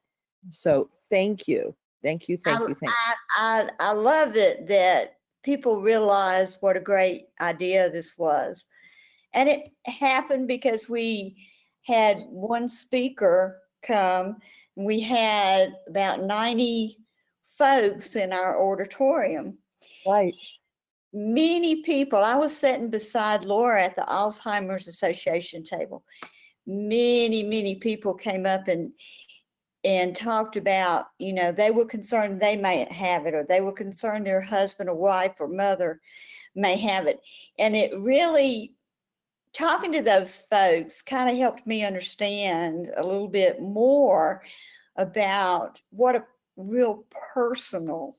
So 0.50 0.90
thank 1.10 1.48
you, 1.48 1.74
thank 2.04 2.28
you, 2.28 2.38
thank 2.38 2.60
I, 2.60 2.68
you, 2.68 2.76
thank 2.76 2.92
you. 2.92 3.14
I, 3.38 3.70
I, 3.80 3.90
I 3.90 3.92
love 3.94 4.36
it 4.36 4.68
that 4.68 5.16
people 5.42 5.82
realize 5.82 6.58
what 6.60 6.76
a 6.76 6.82
great 6.82 7.28
idea 7.40 7.90
this 7.90 8.18
was. 8.18 8.66
And 9.34 9.48
it 9.48 9.70
happened 9.86 10.48
because 10.50 10.90
we 10.90 11.38
had 11.86 12.18
one 12.30 12.68
speaker 12.68 13.62
come. 13.84 14.38
We 14.76 15.00
had 15.00 15.76
about 15.88 16.24
90 16.24 16.98
folks 17.58 18.16
in 18.16 18.34
our 18.34 18.62
auditorium. 18.62 19.58
Right. 20.06 20.34
Many 21.14 21.84
people, 21.84 22.20
I 22.20 22.36
was 22.36 22.58
sitting 22.58 22.90
beside 22.90 23.46
Laura 23.46 23.84
at 23.84 23.96
the 23.96 24.02
Alzheimer's 24.02 24.88
Association 24.88 25.64
table. 25.64 26.04
Many, 26.66 27.44
many 27.44 27.76
people 27.76 28.14
came 28.14 28.46
up 28.46 28.68
and 28.68 28.92
and 29.86 30.16
talked 30.16 30.56
about, 30.56 31.08
you 31.20 31.34
know, 31.34 31.52
they 31.52 31.70
were 31.70 31.86
concerned 31.86 32.40
they 32.40 32.56
might 32.56 32.90
have 32.90 33.26
it, 33.26 33.34
or 33.34 33.46
they 33.48 33.60
were 33.60 33.74
concerned 33.74 34.26
their 34.26 34.40
husband 34.40 34.90
or 34.90 34.96
wife 34.96 35.34
or 35.40 35.48
mother 35.48 36.00
may 36.56 36.78
have 36.78 37.06
it. 37.06 37.20
And 37.60 37.76
it 37.76 37.92
really, 38.00 38.76
talking 39.52 39.92
to 39.92 40.02
those 40.02 40.38
folks 40.38 41.02
kind 41.02 41.30
of 41.30 41.38
helped 41.38 41.68
me 41.68 41.84
understand 41.84 42.92
a 42.96 43.04
little 43.04 43.28
bit 43.28 43.62
more 43.62 44.44
about 44.96 45.82
what 45.90 46.16
a 46.16 46.26
real 46.56 47.06
personal 47.34 48.18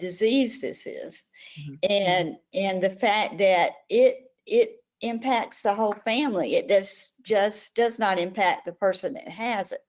disease 0.00 0.60
this 0.60 0.86
is. 0.86 1.22
Mhm. 1.58 1.78
and 1.90 2.36
and 2.54 2.82
the 2.82 2.90
fact 2.90 3.38
that 3.38 3.72
it 3.88 4.32
it 4.46 4.82
impacts 5.00 5.62
the 5.62 5.74
whole 5.74 5.94
family 6.04 6.56
it 6.56 6.68
does 6.68 7.12
just 7.22 7.74
does 7.74 7.98
not 7.98 8.18
impact 8.18 8.66
the 8.66 8.72
person 8.72 9.14
that 9.14 9.28
has 9.28 9.72
it. 9.72 9.80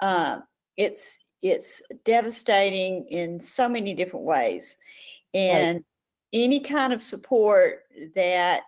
Um, 0.00 0.44
it's 0.76 1.24
it's 1.42 1.82
devastating 2.04 3.06
in 3.08 3.40
so 3.40 3.68
many 3.68 3.94
different 3.94 4.26
ways. 4.26 4.78
And 5.34 5.84
any 6.32 6.60
kind 6.60 6.92
of 6.92 7.02
support 7.02 7.84
that 8.14 8.62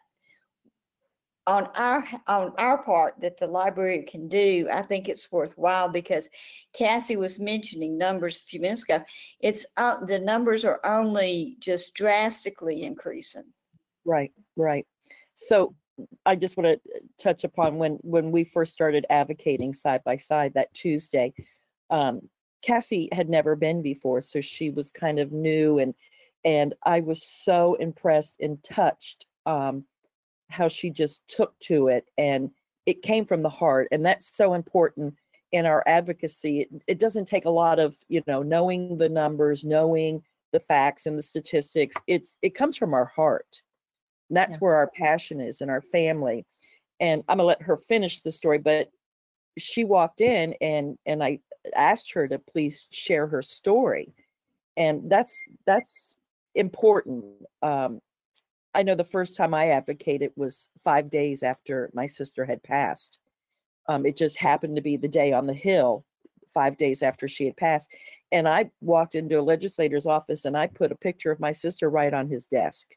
on 1.49 1.69
our 1.75 2.07
on 2.29 2.53
our 2.59 2.83
part 2.85 3.15
that 3.21 3.39
the 3.39 3.47
library 3.47 4.03
can 4.03 4.29
do 4.29 4.69
i 4.73 4.83
think 4.83 5.09
it's 5.09 5.33
worthwhile 5.33 5.89
because 5.89 6.29
cassie 6.73 7.17
was 7.17 7.41
mentioning 7.41 7.99
numbers 7.99 8.39
a 8.39 8.45
few 8.45 8.61
minutes 8.61 8.85
ago 8.85 9.03
it's 9.41 9.67
uh, 9.77 9.97
the 10.07 10.19
numbers 10.19 10.65
are 10.65 10.81
only 10.85 11.57
just 11.59 11.95
drastically 11.95 12.85
increasing 12.85 13.45
Right, 14.09 14.33
right. 14.57 14.87
So 15.35 15.75
I 16.25 16.35
just 16.35 16.57
want 16.57 16.81
to 16.83 17.01
touch 17.23 17.45
upon 17.45 17.77
when 17.77 17.99
when 18.01 18.33
we 18.33 18.43
first 18.43 18.73
started 18.73 19.05
advocating 19.11 19.75
side 19.75 20.03
by 20.03 20.17
side 20.17 20.55
that 20.55 20.73
Tuesday. 20.73 21.35
Um, 21.91 22.23
Cassie 22.63 23.09
had 23.13 23.29
never 23.29 23.55
been 23.55 23.83
before, 23.83 24.21
so 24.21 24.41
she 24.41 24.71
was 24.71 24.91
kind 24.91 25.19
of 25.19 25.31
new, 25.31 25.79
and 25.79 25.95
and 26.43 26.75
I 26.85 27.01
was 27.01 27.23
so 27.23 27.75
impressed 27.75 28.41
and 28.41 28.63
touched 28.65 29.27
um, 29.45 29.85
how 30.51 30.69
she 30.69 30.91
just 30.91 31.27
took 31.29 31.59
to 31.61 31.89
it, 31.89 32.09
and 32.19 32.51
it 32.87 33.03
came 33.03 33.25
from 33.25 33.43
the 33.43 33.49
heart, 33.49 33.89
and 33.93 34.05
that's 34.05 34.35
so 34.37 34.55
important 34.55 35.15
in 35.53 35.67
our 35.67 35.83
advocacy. 35.87 36.61
It, 36.63 36.69
it 36.87 36.99
doesn't 36.99 37.27
take 37.27 37.45
a 37.45 37.51
lot 37.51 37.79
of 37.79 37.97
you 38.09 38.23
know 38.27 38.43
knowing 38.43 38.97
the 38.99 39.09
numbers, 39.09 39.65
knowing 39.65 40.23
the 40.53 40.61
facts 40.61 41.07
and 41.07 41.17
the 41.19 41.23
statistics. 41.23 41.97
It's 42.07 42.37
it 42.43 42.55
comes 42.55 42.77
from 42.77 42.95
our 42.95 43.07
heart. 43.07 43.63
And 44.31 44.37
that's 44.37 44.57
Yeah. 44.57 44.61
where 44.61 44.77
our 44.77 44.89
passion 44.89 45.41
is 45.41 45.61
and 45.61 45.71
our 45.71 45.81
family. 45.83 46.45
And 47.01 47.23
I'm 47.29 47.39
gonna 47.39 47.45
let 47.45 47.63
her 47.63 47.77
finish 47.77 48.23
the 48.23 48.33
story, 48.33 48.59
but 48.59 48.91
she 49.59 49.85
walked 49.85 50.21
in 50.21 50.55
and 50.61 50.99
and 51.07 51.23
I 51.23 51.41
asked 51.77 52.13
her 52.13 52.29
to 52.29 52.39
please 52.39 52.87
share 52.91 53.27
her 53.27 53.43
story. 53.43 54.15
And 54.77 55.11
that's 55.11 55.39
that's 55.67 56.17
important. 56.55 57.25
Um, 57.63 58.01
I 58.79 58.85
know 58.85 58.95
the 58.95 59.03
first 59.03 59.35
time 59.35 59.55
I 59.55 59.71
advocated 59.71 60.31
was 60.37 60.71
five 60.85 61.11
days 61.11 61.43
after 61.43 61.91
my 61.95 62.07
sister 62.07 62.45
had 62.45 62.63
passed. 62.63 63.19
Um, 63.89 64.07
it 64.07 64.17
just 64.17 64.37
happened 64.37 64.77
to 64.77 64.83
be 64.83 64.97
the 64.97 65.09
day 65.09 65.33
on 65.33 65.49
the 65.49 65.53
hill, 65.53 66.05
five 66.47 66.77
days 66.77 67.03
after 67.03 67.27
she 67.27 67.45
had 67.45 67.57
passed. 67.57 67.93
And 68.31 68.47
I 68.47 68.71
walked 68.81 69.17
into 69.17 69.41
a 69.41 69.43
legislator's 69.43 70.07
office 70.07 70.45
and 70.45 70.57
I 70.57 70.69
put 70.69 70.93
a 70.93 70.97
picture 70.97 71.33
of 71.33 71.41
my 71.41 71.51
sister 71.51 71.91
right 71.91 72.15
on 72.15 72.29
his 72.29 72.47
desk 72.47 72.95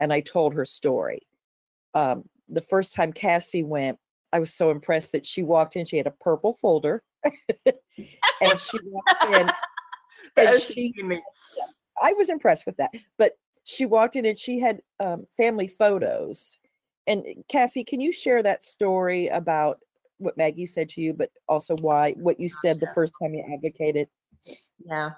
and 0.00 0.12
I 0.12 0.22
told 0.22 0.54
her 0.54 0.64
story. 0.64 1.20
Um, 1.94 2.24
the 2.48 2.60
first 2.60 2.92
time 2.92 3.12
Cassie 3.12 3.62
went, 3.62 4.00
I 4.32 4.40
was 4.40 4.52
so 4.52 4.72
impressed 4.72 5.12
that 5.12 5.24
she 5.24 5.44
walked 5.44 5.76
in. 5.76 5.86
She 5.86 5.98
had 5.98 6.08
a 6.08 6.14
purple 6.20 6.54
folder, 6.60 7.04
and 7.24 8.58
she 8.58 8.78
walked 8.86 9.34
in. 9.34 9.50
And 10.36 10.60
she. 10.60 10.92
I 12.02 12.14
was 12.14 12.30
impressed 12.30 12.66
with 12.66 12.78
that. 12.78 12.90
But 13.18 13.36
she 13.64 13.86
walked 13.86 14.16
in 14.16 14.26
and 14.26 14.38
she 14.38 14.60
had 14.60 14.82
um, 15.00 15.26
family 15.36 15.68
photos. 15.68 16.58
And 17.06 17.24
Cassie, 17.48 17.84
can 17.84 18.00
you 18.00 18.12
share 18.12 18.42
that 18.42 18.62
story 18.64 19.28
about 19.28 19.80
what 20.18 20.36
Maggie 20.36 20.66
said 20.66 20.88
to 20.90 21.00
you, 21.00 21.12
but 21.12 21.30
also 21.48 21.76
why 21.76 22.12
what 22.12 22.38
you 22.38 22.48
said 22.48 22.78
the 22.78 22.90
first 22.94 23.12
time 23.20 23.34
you 23.34 23.44
advocated? 23.52 24.08
Yeah. 24.84 25.10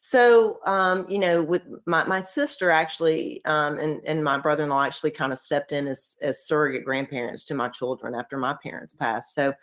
So, 0.00 0.58
um, 0.66 1.06
you 1.08 1.18
know, 1.18 1.42
with 1.42 1.62
my, 1.86 2.04
my 2.04 2.20
sister 2.20 2.70
actually, 2.70 3.40
um, 3.44 3.78
and, 3.78 4.00
and 4.04 4.22
my 4.22 4.38
brother-in-law 4.38 4.84
actually 4.84 5.12
kind 5.12 5.32
of 5.32 5.38
stepped 5.38 5.72
in 5.72 5.86
as, 5.86 6.16
as 6.20 6.46
surrogate 6.46 6.84
grandparents 6.84 7.44
to 7.46 7.54
my 7.54 7.68
children 7.68 8.14
after 8.14 8.36
my 8.36 8.56
parents 8.62 8.94
passed. 8.94 9.34
So, 9.34 9.54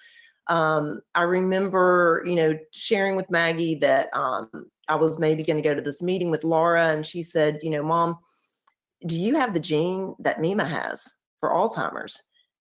um, 0.48 1.02
I 1.14 1.24
remember, 1.24 2.24
you 2.26 2.36
know, 2.36 2.58
sharing 2.72 3.16
with 3.16 3.30
Maggie 3.30 3.76
that, 3.76 4.10
um, 4.14 4.50
I 4.88 4.96
was 4.96 5.20
maybe 5.20 5.44
going 5.44 5.62
to 5.62 5.70
go 5.70 5.76
to 5.76 5.82
this 5.82 6.02
meeting 6.02 6.32
with 6.32 6.44
Laura 6.44 6.90
and 6.90 7.06
she 7.06 7.22
said, 7.22 7.60
you 7.62 7.70
know, 7.70 7.84
mom, 7.84 8.18
do 9.06 9.18
you 9.18 9.36
have 9.36 9.54
the 9.54 9.60
gene 9.60 10.16
that 10.20 10.42
Mima 10.42 10.66
has 10.66 11.08
for 11.40 11.50
Alzheimer's? 11.50 12.22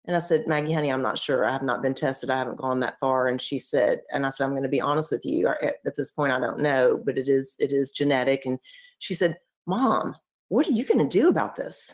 And 0.06 0.18
I 0.18 0.20
said, 0.20 0.48
Maggie, 0.48 0.74
honey, 0.74 0.92
I'm 0.92 1.02
not 1.02 1.18
sure. 1.18 1.46
I 1.46 1.52
have 1.52 1.64
not 1.64 1.82
been 1.82 1.94
tested. 1.94 2.30
I 2.30 2.38
haven't 2.38 2.58
gone 2.58 2.82
that 2.82 3.00
far. 3.00 3.30
And 3.30 3.42
she 3.42 3.58
said, 3.58 4.02
and 4.12 4.26
I 4.26 4.30
said, 4.30 4.44
I'm 4.44 4.52
going 4.52 4.64
to 4.64 4.70
be 4.70 4.82
honest 4.82 5.12
with 5.12 5.26
you. 5.26 5.48
At 5.48 5.96
this 5.96 6.12
point, 6.12 6.34
I 6.34 6.40
don't 6.40 6.60
know, 6.60 7.02
but 7.06 7.18
it 7.18 7.30
is 7.30 7.56
it 7.58 7.72
is 7.72 7.92
genetic. 7.92 8.46
And 8.46 8.60
she 9.00 9.14
said, 9.14 9.38
Mom, 9.66 10.16
what 10.50 10.68
are 10.68 10.74
you 10.74 10.84
going 10.84 11.00
to 11.00 11.20
do 11.20 11.30
about 11.30 11.56
this? 11.56 11.94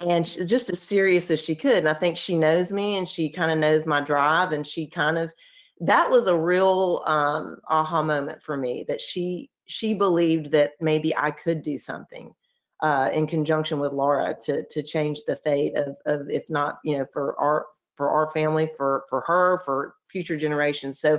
And 0.00 0.26
she's 0.26 0.44
just 0.44 0.68
as 0.68 0.80
serious 0.80 1.30
as 1.30 1.40
she 1.40 1.54
could. 1.54 1.78
And 1.78 1.88
I 1.88 1.94
think 1.94 2.16
she 2.16 2.36
knows 2.36 2.70
me 2.70 2.98
and 2.98 3.08
she 3.08 3.30
kind 3.30 3.50
of 3.50 3.58
knows 3.58 3.86
my 3.86 4.02
drive. 4.02 4.52
And 4.52 4.66
she 4.66 4.86
kind 4.86 5.16
of 5.16 5.32
that 5.80 6.10
was 6.10 6.26
a 6.26 6.36
real 6.36 7.02
um, 7.06 7.56
aha 7.68 8.02
moment 8.02 8.42
for 8.42 8.56
me 8.56 8.84
that 8.88 9.00
she 9.00 9.50
she 9.66 9.94
believed 9.94 10.50
that 10.52 10.72
maybe 10.80 11.16
I 11.16 11.30
could 11.30 11.62
do 11.62 11.78
something 11.78 12.34
uh, 12.80 13.10
in 13.12 13.26
conjunction 13.26 13.78
with 13.78 13.92
Laura 13.92 14.36
to 14.44 14.64
to 14.64 14.82
change 14.82 15.24
the 15.26 15.36
fate 15.36 15.76
of 15.76 15.96
of 16.06 16.30
if 16.30 16.48
not 16.48 16.78
you 16.84 16.98
know 16.98 17.06
for 17.12 17.38
our 17.38 17.66
for 17.98 18.08
our 18.08 18.30
family, 18.32 18.70
for 18.78 19.04
for 19.10 19.20
her, 19.26 19.60
for 19.66 19.96
future 20.06 20.36
generations. 20.38 20.98
So 21.00 21.18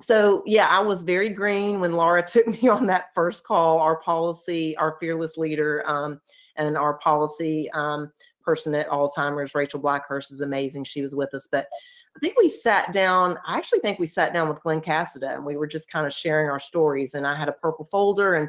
so 0.00 0.42
yeah, 0.44 0.66
I 0.66 0.80
was 0.80 1.04
very 1.04 1.28
green 1.28 1.78
when 1.78 1.92
Laura 1.92 2.22
took 2.26 2.48
me 2.48 2.66
on 2.68 2.86
that 2.86 3.14
first 3.14 3.44
call. 3.44 3.78
Our 3.78 4.00
policy, 4.00 4.76
our 4.76 4.96
fearless 4.98 5.36
leader, 5.36 5.88
um, 5.88 6.20
and 6.56 6.76
our 6.76 6.94
policy 6.94 7.70
um, 7.72 8.10
person 8.42 8.74
at 8.74 8.88
Alzheimer's, 8.88 9.54
Rachel 9.54 9.80
Blackhurst, 9.80 10.32
is 10.32 10.40
amazing. 10.40 10.84
She 10.84 11.02
was 11.02 11.14
with 11.14 11.32
us, 11.34 11.46
but 11.50 11.68
I 12.16 12.20
think 12.20 12.36
we 12.38 12.48
sat 12.48 12.92
down. 12.92 13.38
I 13.46 13.56
actually 13.56 13.80
think 13.80 13.98
we 13.98 14.06
sat 14.06 14.32
down 14.32 14.48
with 14.48 14.62
Glen 14.62 14.80
Casada, 14.80 15.34
and 15.34 15.44
we 15.44 15.56
were 15.56 15.66
just 15.66 15.90
kind 15.90 16.06
of 16.06 16.12
sharing 16.12 16.48
our 16.48 16.60
stories. 16.60 17.14
And 17.14 17.26
I 17.26 17.36
had 17.36 17.48
a 17.48 17.52
purple 17.52 17.84
folder, 17.84 18.34
and 18.36 18.48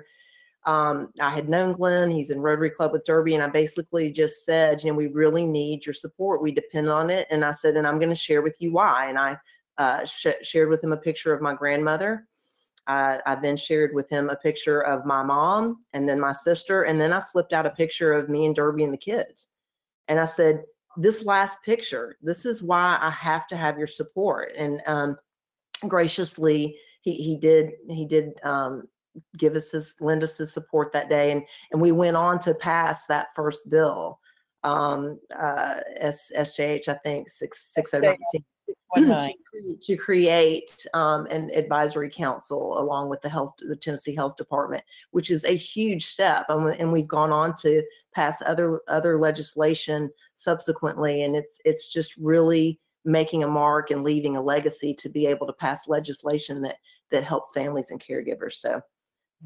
um, 0.65 1.10
I 1.22 1.29
had 1.29 1.48
known 1.48 1.74
Glen. 1.74 2.10
He's 2.10 2.31
in 2.31 2.41
Rotary 2.41 2.72
Club 2.72 2.91
with 2.91 3.05
Derby, 3.05 3.36
and 3.36 3.43
I 3.43 3.48
basically 3.48 4.12
just 4.12 4.45
said, 4.45 4.84
you 4.84 4.91
know, 4.91 4.98
we 4.98 5.07
really 5.07 5.45
need 5.45 5.86
your 5.86 5.93
support. 5.93 6.41
We 6.41 6.51
depend 6.51 6.89
on 6.89 7.10
it. 7.10 7.27
And 7.29 7.45
I 7.45 7.51
said, 7.51 7.77
and 7.77 7.86
I'm 7.86 8.00
going 8.00 8.10
to 8.10 8.15
share 8.15 8.41
with 8.41 8.57
you 8.60 8.72
why. 8.72 9.07
And 9.07 9.19
I 9.19 9.38
uh, 9.77 10.05
sh- 10.05 10.41
shared 10.41 10.69
with 10.69 10.84
him 10.84 10.91
a 10.91 10.98
picture 10.98 11.34
of 11.34 11.41
my 11.41 11.53
grandmother. 11.53 12.27
Uh, 12.88 13.17
I 13.25 13.36
then 13.36 13.57
shared 13.57 13.93
with 13.93 14.10
him 14.10 14.29
a 14.29 14.36
picture 14.36 14.81
of 14.81 15.05
my 15.05 15.24
mom 15.24 15.84
and 15.93 16.07
then 16.07 16.19
my 16.19 16.34
sister. 16.34 16.84
And 16.84 17.00
then 17.00 17.13
I 17.13 17.19
flipped 17.19 17.53
out 17.53 17.65
a 17.65 17.72
picture 17.72 18.13
of 18.13 18.29
me 18.29 18.45
and 18.45 18.55
Derby 18.55 18.84
and 18.84 18.93
the 18.93 18.98
kids. 18.98 19.48
And 20.07 20.19
I 20.19 20.25
said, 20.25 20.63
This 20.98 21.24
last 21.24 21.57
picture, 21.63 22.17
this 22.22 22.45
is 22.45 22.63
why 22.63 22.98
I 23.01 23.10
have 23.12 23.48
to 23.48 23.57
have 23.57 23.77
your 23.77 23.88
support. 23.88 24.53
And 24.55 24.81
um, 24.86 25.17
graciously, 25.88 26.77
he, 27.01 27.13
he 27.13 27.38
did, 27.38 27.72
he 27.89 28.05
did 28.05 28.39
um, 28.43 28.84
give 29.38 29.55
us 29.55 29.72
his, 29.72 29.95
lend 30.00 30.24
us 30.24 30.38
his 30.38 30.53
support 30.53 30.91
that 30.93 31.10
day. 31.10 31.31
And, 31.31 31.43
and 31.72 31.81
we 31.81 31.91
went 31.91 32.17
on 32.17 32.39
to 32.39 32.53
pass 32.53 33.05
that 33.07 33.27
first 33.36 33.69
bill, 33.69 34.19
um, 34.63 35.19
uh, 35.38 35.75
S, 35.98 36.31
SJH, 36.36 36.88
I 36.88 36.95
think, 36.95 37.29
6, 37.29 37.74
6019 37.74 38.43
to, 38.95 39.77
to 39.81 39.98
create 39.98 40.86
um, 40.93 41.25
an 41.27 41.51
advisory 41.53 42.10
council 42.10 42.79
along 42.79 43.10
with 43.10 43.22
the 43.22 43.29
health, 43.29 43.53
the 43.60 43.75
Tennessee 43.75 44.15
Health 44.15 44.38
Department, 44.38 44.84
which 45.12 45.31
is 45.31 45.43
a 45.43 45.55
huge 45.55 46.07
step. 46.07 46.45
And, 46.50 46.75
and 46.75 46.91
we've 46.91 47.07
gone 47.07 47.31
on 47.31 47.55
to 47.62 47.84
pass 48.13 48.41
other 48.45 48.81
other 48.88 49.19
legislation 49.19 50.10
subsequently, 50.34 51.24
and 51.24 51.36
it's 51.36 51.60
it's 51.65 51.91
just 51.91 52.15
really 52.17 52.79
making 53.03 53.43
a 53.43 53.48
mark 53.48 53.91
and 53.91 54.03
leaving 54.03 54.36
a 54.36 54.41
legacy 54.41 54.93
to 54.95 55.10
be 55.10 55.27
able 55.27 55.45
to 55.45 55.53
pass 55.53 55.88
legislation 55.88 56.62
that 56.62 56.77
that 57.12 57.24
helps 57.24 57.51
families 57.51 57.91
and 57.91 58.01
caregivers. 58.01 58.53
So 58.53 58.81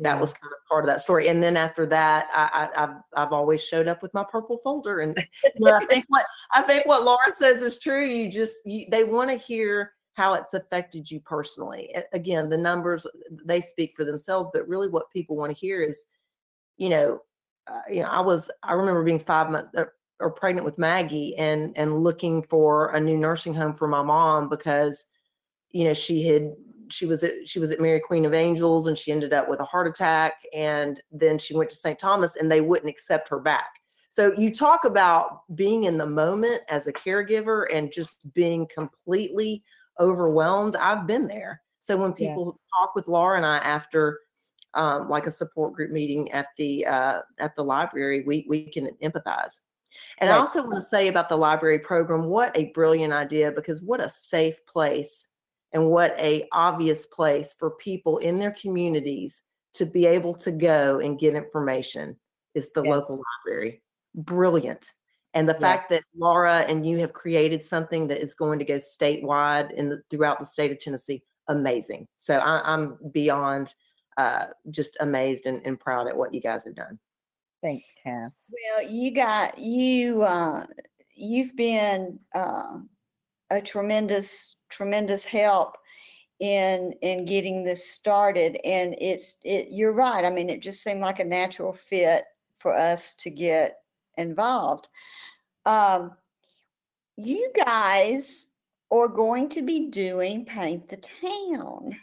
that 0.02 0.20
was 0.20 0.34
kind 0.34 0.52
of 0.52 0.68
part 0.70 0.84
of 0.84 0.88
that 0.88 1.02
story. 1.02 1.28
And 1.28 1.44
then 1.44 1.58
after 1.58 1.86
that, 1.88 2.28
I, 2.34 2.70
I, 2.76 2.80
have 2.80 3.02
I've 3.16 3.34
always 3.34 3.64
showed 3.64 3.88
up 3.88 4.02
with 4.02 4.14
my 4.14 4.24
purple 4.24 4.58
folder. 4.58 5.02
And 5.02 5.18
you 5.44 5.66
know, 5.66 5.74
I 5.74 5.86
think 5.86 6.06
what 6.08 6.26
I 6.54 6.62
think 6.62 6.86
what 6.86 7.04
Laura 7.04 7.32
says 7.32 7.62
is 7.62 7.80
true. 7.80 8.06
You 8.06 8.30
just 8.30 8.58
you, 8.66 8.86
they 8.90 9.04
want 9.04 9.30
to 9.30 9.38
hear 9.38 9.94
how 10.14 10.34
it's 10.34 10.54
affected 10.54 11.10
you 11.10 11.20
personally. 11.20 11.94
Again, 12.14 12.50
the 12.50 12.58
numbers 12.58 13.06
they 13.46 13.62
speak 13.62 13.94
for 13.96 14.04
themselves, 14.04 14.50
but 14.54 14.68
really 14.68 14.90
what 14.90 15.12
people 15.12 15.36
want 15.36 15.52
to 15.52 15.60
hear 15.60 15.82
is, 15.82 16.06
you 16.78 16.90
know, 16.90 17.22
uh, 17.68 17.82
you 17.90 18.02
know, 18.02 18.10
I 18.10 18.22
was 18.22 18.50
I 18.64 18.74
remember 18.74 19.04
being 19.04 19.20
five 19.20 19.50
months 19.50 19.70
or, 19.76 19.94
or 20.20 20.32
pregnant 20.32 20.66
with 20.66 20.78
Maggie 20.78 21.36
and 21.38 21.78
and 21.78 22.04
looking 22.04 22.42
for 22.42 22.94
a 22.94 23.00
new 23.00 23.18
nursing 23.18 23.54
home 23.54 23.74
for 23.74 23.88
my 23.88 24.02
mom 24.02 24.50
because 24.50 25.04
you 25.72 25.84
know 25.84 25.94
she 25.94 26.26
had 26.26 26.54
she 26.90 27.06
was 27.06 27.24
at 27.24 27.48
she 27.48 27.60
was 27.60 27.72
at 27.72 27.80
Mary 27.80 28.00
Queen 28.00 28.26
of 28.26 28.34
Angels 28.34 28.88
and 28.88 28.98
she 28.98 29.12
ended 29.12 29.34
up 29.34 29.50
with 29.50 29.60
a 29.60 29.66
heart 29.66 29.88
attack 29.88 30.34
and 30.54 31.02
then 31.12 31.38
she 31.38 31.56
went 31.56 31.70
to 31.70 31.76
St. 31.76 31.98
Thomas 31.98 32.36
and 32.36 32.52
they 32.52 32.62
wouldn't 32.62 32.90
accept 32.90 33.30
her 33.30 33.40
back. 33.40 33.70
So 34.10 34.34
you 34.38 34.54
talk 34.54 34.86
about 34.86 35.42
being 35.56 35.84
in 35.84 35.98
the 35.98 36.06
moment 36.06 36.62
as 36.70 36.88
a 36.88 36.94
caregiver 36.94 37.66
and 37.74 37.92
just 37.92 38.18
being 38.34 38.68
completely 38.74 39.64
overwhelmed. 40.00 40.76
I've 40.76 41.06
been 41.06 41.28
there. 41.28 41.62
So 41.80 41.96
when 41.96 42.14
people 42.14 42.46
yeah. 42.58 42.80
talk 42.80 42.96
with 42.96 43.08
Laura 43.08 43.38
and 43.38 43.46
I 43.46 43.58
after 43.60 44.20
um, 44.74 45.10
like 45.10 45.28
a 45.28 45.32
support 45.32 45.74
group 45.74 45.92
meeting 45.92 46.32
at 46.32 46.48
the 46.58 46.86
uh, 46.86 47.22
at 47.38 47.56
the 47.56 47.64
library, 47.64 48.24
we 48.26 48.46
we 48.48 48.66
can 48.66 48.90
empathize. 49.04 49.60
And 50.20 50.30
right. 50.30 50.36
I 50.36 50.40
also 50.40 50.62
want 50.62 50.76
to 50.76 50.82
say 50.82 51.08
about 51.08 51.30
the 51.30 51.38
library 51.38 51.80
program, 51.80 52.26
what 52.26 52.56
a 52.56 52.72
brilliant 52.74 53.14
idea 53.14 53.52
because 53.52 53.82
what 53.82 54.00
a 54.00 54.10
safe 54.10 54.64
place 54.68 55.28
and 55.74 55.90
what 55.90 56.16
a 56.18 56.48
obvious 56.52 57.06
place 57.06 57.54
for 57.58 57.72
people 57.72 58.18
in 58.20 58.40
their 58.40 58.52
communities 58.52 59.42
to 59.74 59.86
be 59.86 60.06
able 60.06 60.34
to 60.34 60.52
go 60.52 61.00
and 61.00 61.20
get 61.20 61.36
information 61.36 62.18
is 62.56 62.72
the 62.74 62.84
yes. 62.84 62.90
local 62.90 63.22
library. 63.46 63.82
Brilliant. 64.16 64.92
And 65.36 65.48
the 65.48 65.54
yes. 65.54 65.62
fact 65.62 65.90
that 65.90 66.04
laura 66.18 66.66
and 66.68 66.86
you 66.86 66.98
have 66.98 67.14
created 67.14 67.64
something 67.64 68.08
that 68.08 68.22
is 68.22 68.34
going 68.34 68.58
to 68.60 68.66
go 68.66 68.76
statewide 68.76 69.72
in 69.74 69.90
the, 69.90 70.02
throughout 70.10 70.40
the 70.40 70.46
state 70.46 70.72
of 70.72 70.80
tennessee 70.80 71.22
amazing. 71.48 72.08
So 72.18 72.38
I, 72.38 72.74
am 72.74 72.98
beyond 73.12 73.74
uh, 74.18 74.46
just 74.72 74.98
amazed 75.00 75.46
and, 75.46 75.62
and 75.66 75.80
proud 75.80 76.08
at 76.08 76.18
what 76.18 76.34
you 76.34 76.42
guys 76.42 76.64
have 76.66 76.76
done. 76.76 77.00
Thanks 77.62 77.92
cass. 78.04 78.52
Well 78.52 78.90
you 78.90 79.12
got 79.12 79.60
you 79.60 80.24
uh, 80.24 80.66
you've 81.14 81.56
been 81.56 82.20
uh, 82.34 82.80
a 83.50 83.62
tremendous 83.62 84.56
tremendous 84.70 85.26
help 85.26 85.78
in 86.40 86.94
in 87.02 87.26
getting 87.26 87.64
this 87.64 87.90
started. 87.90 88.58
And 88.64 88.96
it's 89.00 89.38
it 89.44 89.70
you're 89.72 89.94
right. 89.94 90.26
I 90.26 90.32
mean 90.32 90.50
it 90.50 90.62
just 90.62 90.84
seemed 90.84 91.02
like 91.02 91.20
a 91.20 91.26
natural 91.26 91.74
fit 91.74 92.26
for 92.60 92.74
us 92.74 93.16
to 93.16 93.30
get 93.30 93.80
involved. 94.18 94.90
Um 95.66 96.12
you 97.18 97.52
guys 97.66 98.48
are 98.92 99.08
going 99.08 99.50
to 99.50 99.62
be 99.62 99.88
doing 99.88 100.46
paint 100.46 100.88
the 100.88 100.98
town. 100.98 101.96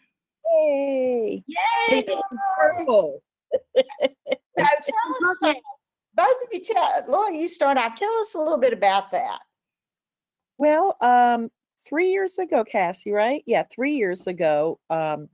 Yay. 0.53 1.45
Yay. 1.89 2.07
Purple 2.59 3.23
so 4.59 4.65
tell 4.85 5.31
us 5.31 5.55
both 6.15 6.29
of 6.29 6.49
you 6.53 6.61
tell 6.61 7.05
laura 7.09 7.35
you 7.35 7.49
start 7.49 7.79
off. 7.79 7.97
Tell 7.97 8.13
us 8.21 8.35
a 8.35 8.39
little 8.39 8.59
bit 8.59 8.73
about 8.73 9.11
that 9.13 9.41
well 10.59 10.97
um 11.01 11.51
three 11.87 12.11
years 12.11 12.39
ago, 12.39 12.65
Cassie, 12.65 13.13
right? 13.13 13.43
Yeah, 13.47 13.63
three 13.63 13.93
years 13.93 14.27
ago, 14.27 14.81
um, 14.91 15.29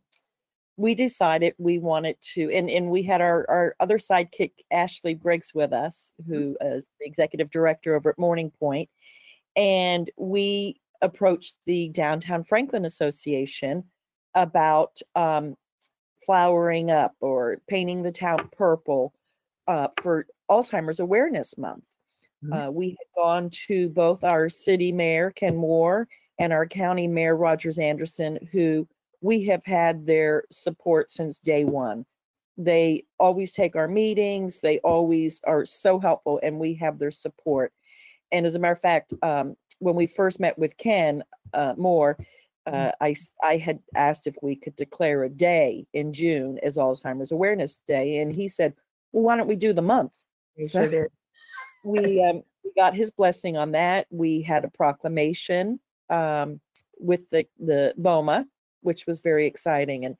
we 0.76 0.94
decided 0.94 1.54
we 1.58 1.78
wanted 1.78 2.16
to, 2.34 2.50
and, 2.52 2.68
and 2.68 2.90
we 2.90 3.02
had 3.02 3.20
our, 3.20 3.46
our 3.48 3.76
other 3.80 3.98
sidekick, 3.98 4.52
Ashley 4.70 5.14
Briggs, 5.14 5.52
with 5.54 5.72
us, 5.72 6.12
mm-hmm. 6.20 6.32
who 6.32 6.56
is 6.60 6.88
the 7.00 7.06
executive 7.06 7.50
director 7.50 7.94
over 7.94 8.10
at 8.10 8.18
Morning 8.18 8.52
Pointe. 8.58 8.90
And 9.56 10.10
we 10.16 10.80
approached 11.02 11.56
the 11.66 11.88
Downtown 11.88 12.42
Franklin 12.42 12.84
Association 12.84 13.84
about 14.34 14.98
um, 15.14 15.56
flowering 16.24 16.90
up 16.90 17.14
or 17.20 17.60
painting 17.68 18.02
the 18.02 18.12
town 18.12 18.48
purple 18.56 19.12
uh, 19.68 19.88
for 20.00 20.26
Alzheimer's 20.50 21.00
Awareness 21.00 21.56
Month. 21.58 21.84
Mm-hmm. 22.44 22.52
Uh, 22.52 22.70
we 22.70 22.90
had 22.90 23.14
gone 23.14 23.50
to 23.66 23.88
both 23.88 24.24
our 24.24 24.48
city 24.48 24.92
mayor, 24.92 25.30
Ken 25.30 25.56
Moore, 25.56 26.08
and 26.38 26.52
our 26.52 26.66
county 26.66 27.06
mayor, 27.06 27.36
Rogers 27.36 27.78
Anderson, 27.78 28.38
who 28.52 28.88
we 29.20 29.44
have 29.44 29.64
had 29.64 30.06
their 30.06 30.44
support 30.50 31.10
since 31.10 31.38
day 31.38 31.64
one. 31.64 32.04
They 32.58 33.04
always 33.18 33.52
take 33.52 33.76
our 33.76 33.88
meetings, 33.88 34.60
they 34.60 34.78
always 34.80 35.40
are 35.44 35.64
so 35.64 35.98
helpful, 35.98 36.40
and 36.42 36.58
we 36.58 36.74
have 36.74 36.98
their 36.98 37.10
support. 37.10 37.72
And 38.30 38.44
as 38.44 38.56
a 38.56 38.58
matter 38.58 38.72
of 38.72 38.80
fact, 38.80 39.14
um, 39.22 39.56
when 39.78 39.94
we 39.94 40.06
first 40.06 40.40
met 40.40 40.58
with 40.58 40.76
Ken 40.76 41.22
uh, 41.54 41.74
Moore, 41.76 42.16
mm-hmm. 42.66 42.74
uh, 42.74 42.90
I, 43.00 43.14
I 43.42 43.56
had 43.56 43.78
asked 43.94 44.26
if 44.26 44.36
we 44.42 44.56
could 44.56 44.76
declare 44.76 45.24
a 45.24 45.28
day 45.28 45.86
in 45.92 46.12
June 46.12 46.58
as 46.62 46.76
Alzheimer's 46.76 47.32
Awareness 47.32 47.78
Day, 47.86 48.18
and 48.18 48.34
he 48.34 48.48
said, 48.48 48.74
"Well, 49.12 49.24
why 49.24 49.36
don't 49.36 49.48
we 49.48 49.56
do 49.56 49.72
the 49.72 49.82
month?" 49.82 50.12
So 50.66 50.86
we 51.84 52.22
um, 52.22 52.42
we 52.64 52.72
got 52.76 52.94
his 52.94 53.10
blessing 53.10 53.56
on 53.56 53.72
that. 53.72 54.06
We 54.10 54.42
had 54.42 54.64
a 54.64 54.70
proclamation 54.70 55.80
um, 56.10 56.60
with 56.98 57.28
the 57.30 57.46
the 57.58 57.94
BOMA, 57.98 58.46
which 58.80 59.06
was 59.06 59.20
very 59.20 59.46
exciting. 59.46 60.04
And 60.04 60.16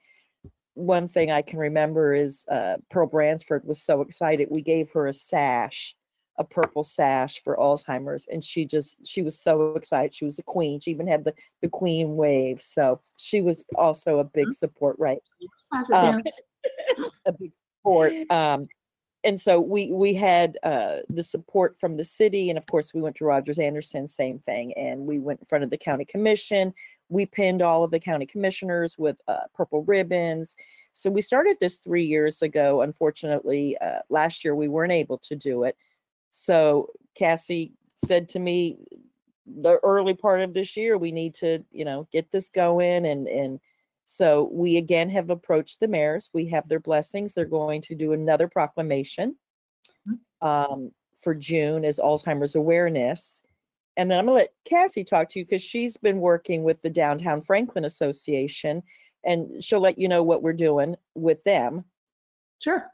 one 0.75 1.09
thing 1.09 1.31
I 1.31 1.43
can 1.43 1.59
remember 1.59 2.15
is 2.15 2.45
uh, 2.51 2.77
Pearl 2.91 3.07
Bransford 3.07 3.65
was 3.65 3.83
so 3.83 4.01
excited. 4.01 4.49
We 4.51 4.63
gave 4.63 4.91
her 4.93 5.07
a 5.07 5.13
sash, 5.13 5.95
a 6.39 6.45
purple 6.45 6.83
sash 6.83 7.43
for 7.43 7.57
Alzheimer's, 7.57 8.27
and 8.27 8.43
she 8.43 8.65
just 8.65 8.97
she 9.07 9.23
was 9.23 9.39
so 9.39 9.75
excited. 9.75 10.15
She 10.15 10.25
was 10.25 10.39
a 10.39 10.43
queen. 10.43 10.81
She 10.81 10.91
even 10.91 11.07
had 11.07 11.25
the 11.25 11.35
the 11.61 11.69
queen 11.69 12.17
wave. 12.17 12.61
So 12.61 13.01
she 13.17 13.41
was 13.41 13.65
also 13.77 14.19
a 14.19 14.25
big 14.25 14.53
support, 14.53 14.97
right? 14.99 15.23
Um, 15.93 16.23
a 17.27 17.33
big 17.33 17.53
support. 17.79 18.13
Um, 18.31 18.69
and 19.25 19.41
so 19.41 19.61
we 19.61 19.93
we 19.93 20.15
had 20.15 20.59
uh, 20.63 20.97
the 21.09 21.23
support 21.23 21.79
from 21.79 21.97
the 21.97 22.05
city, 22.05 22.49
and 22.49 22.59
of 22.59 22.67
course 22.67 22.93
we 22.93 23.01
went 23.01 23.17
to 23.17 23.25
Rogers 23.25 23.59
Anderson, 23.59 24.09
same 24.09 24.39
thing, 24.41 24.73
and 24.75 25.07
we 25.07 25.19
went 25.19 25.41
in 25.41 25.47
front 25.47 25.65
of 25.65 25.71
the 25.71 25.77
county 25.77 26.05
commission. 26.05 26.75
We 27.09 27.27
pinned 27.27 27.63
all 27.63 27.85
of 27.85 27.91
the 27.91 28.01
county 28.01 28.27
commissioners 28.27 28.99
with 28.99 29.21
uh, 29.29 29.45
purple 29.55 29.85
ribbons. 29.85 30.57
So 30.93 31.11
we 31.11 31.21
started 31.21 31.57
this 31.61 31.77
three 31.79 32.05
years 32.05 32.43
ago. 32.43 32.83
Unfortunately, 32.83 33.77
uh, 33.79 34.01
last 34.09 34.45
year 34.45 34.55
we 34.55 34.69
weren't 34.69 34.93
able 34.93 35.19
to 35.19 35.37
do 35.37 35.65
it. 35.65 35.77
So 36.31 36.91
Cassie 37.15 37.73
said 37.97 38.29
to 38.31 38.39
me, 38.39 38.79
the 39.47 39.79
early 39.83 40.15
part 40.15 40.41
of 40.41 40.55
this 40.55 40.77
year 40.77 40.97
we 40.97 41.13
need 41.13 41.35
to 41.35 41.65
you 41.73 41.85
know 41.85 42.07
get 42.13 42.31
this 42.31 42.49
going 42.49 43.07
and 43.07 43.27
and 43.29 43.61
so 44.17 44.49
we 44.53 44.77
again 44.77 45.09
have 45.09 45.31
approached 45.31 45.81
the 45.81 45.89
mayors 45.89 46.31
we 46.33 46.47
have 46.47 46.69
their 46.69 46.81
blessings 46.81 47.35
they're 47.35 47.45
going 47.45 47.81
to 47.81 47.95
do 47.95 48.13
another 48.13 48.49
proclamation 48.49 49.37
um, 50.41 50.91
for 51.21 51.35
june 51.35 51.85
as 51.85 51.99
alzheimer's 51.99 52.55
awareness. 52.55 53.41
And 53.97 54.11
then 54.11 54.19
i'm 54.19 54.27
going 54.27 54.39
to 54.39 54.43
let 54.43 54.55
cassie 54.65 55.05
talk 55.05 55.29
to 55.31 55.39
you 55.39 55.45
because 55.45 55.63
she's 55.63 55.97
been 55.97 56.19
working 56.19 56.63
with 56.63 56.81
the 56.83 56.91
downtown 56.91 57.41
franklin 57.41 57.85
association 57.85 58.83
and 59.25 59.63
she'll 59.63 59.81
let 59.81 59.99
you 59.99 60.09
know 60.09 60.23
what 60.23 60.43
we're 60.43 60.53
doing 60.53 60.97
with 61.15 61.43
them. 61.45 61.85
Sure. 62.63 62.87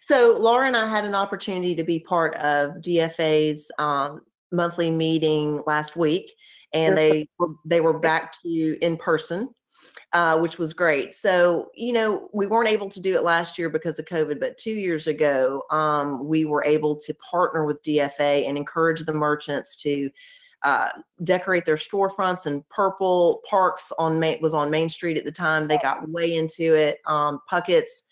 So 0.00 0.36
Laura 0.38 0.66
and 0.66 0.76
I 0.76 0.88
had 0.88 1.04
an 1.04 1.14
opportunity 1.14 1.74
to 1.74 1.84
be 1.84 2.00
part 2.00 2.34
of 2.36 2.76
DFA's 2.76 3.70
um, 3.78 4.22
monthly 4.50 4.90
meeting 4.90 5.62
last 5.66 5.96
week, 5.96 6.32
and 6.72 6.96
they 6.96 7.28
were- 7.38 7.54
they 7.64 7.80
were 7.80 7.98
back 7.98 8.32
to 8.42 8.78
in 8.80 8.96
person, 8.96 9.54
uh, 10.12 10.38
which 10.38 10.58
was 10.58 10.72
great. 10.72 11.14
So 11.14 11.70
you 11.74 11.92
know 11.92 12.28
we 12.32 12.46
weren't 12.46 12.68
able 12.68 12.88
to 12.90 13.00
do 13.00 13.14
it 13.16 13.24
last 13.24 13.58
year 13.58 13.68
because 13.68 13.98
of 13.98 14.04
COVID, 14.06 14.40
but 14.40 14.58
two 14.58 14.72
years 14.72 15.06
ago 15.06 15.62
um, 15.70 16.26
we 16.26 16.44
were 16.44 16.64
able 16.64 16.96
to 16.96 17.14
partner 17.14 17.64
with 17.64 17.82
DFA 17.82 18.48
and 18.48 18.56
encourage 18.56 19.04
the 19.04 19.12
merchants 19.12 19.76
to. 19.82 20.10
Uh, 20.62 20.90
decorate 21.24 21.64
their 21.64 21.76
storefronts 21.76 22.46
in 22.46 22.62
purple. 22.68 23.40
Parks 23.48 23.92
on 23.98 24.20
Main 24.20 24.42
was 24.42 24.52
on 24.52 24.70
Main 24.70 24.90
Street 24.90 25.16
at 25.16 25.24
the 25.24 25.32
time. 25.32 25.66
They 25.66 25.78
got 25.78 26.06
way 26.06 26.36
into 26.36 26.74
it. 26.74 26.98
Um, 27.06 27.40
Puckett's 27.48 28.02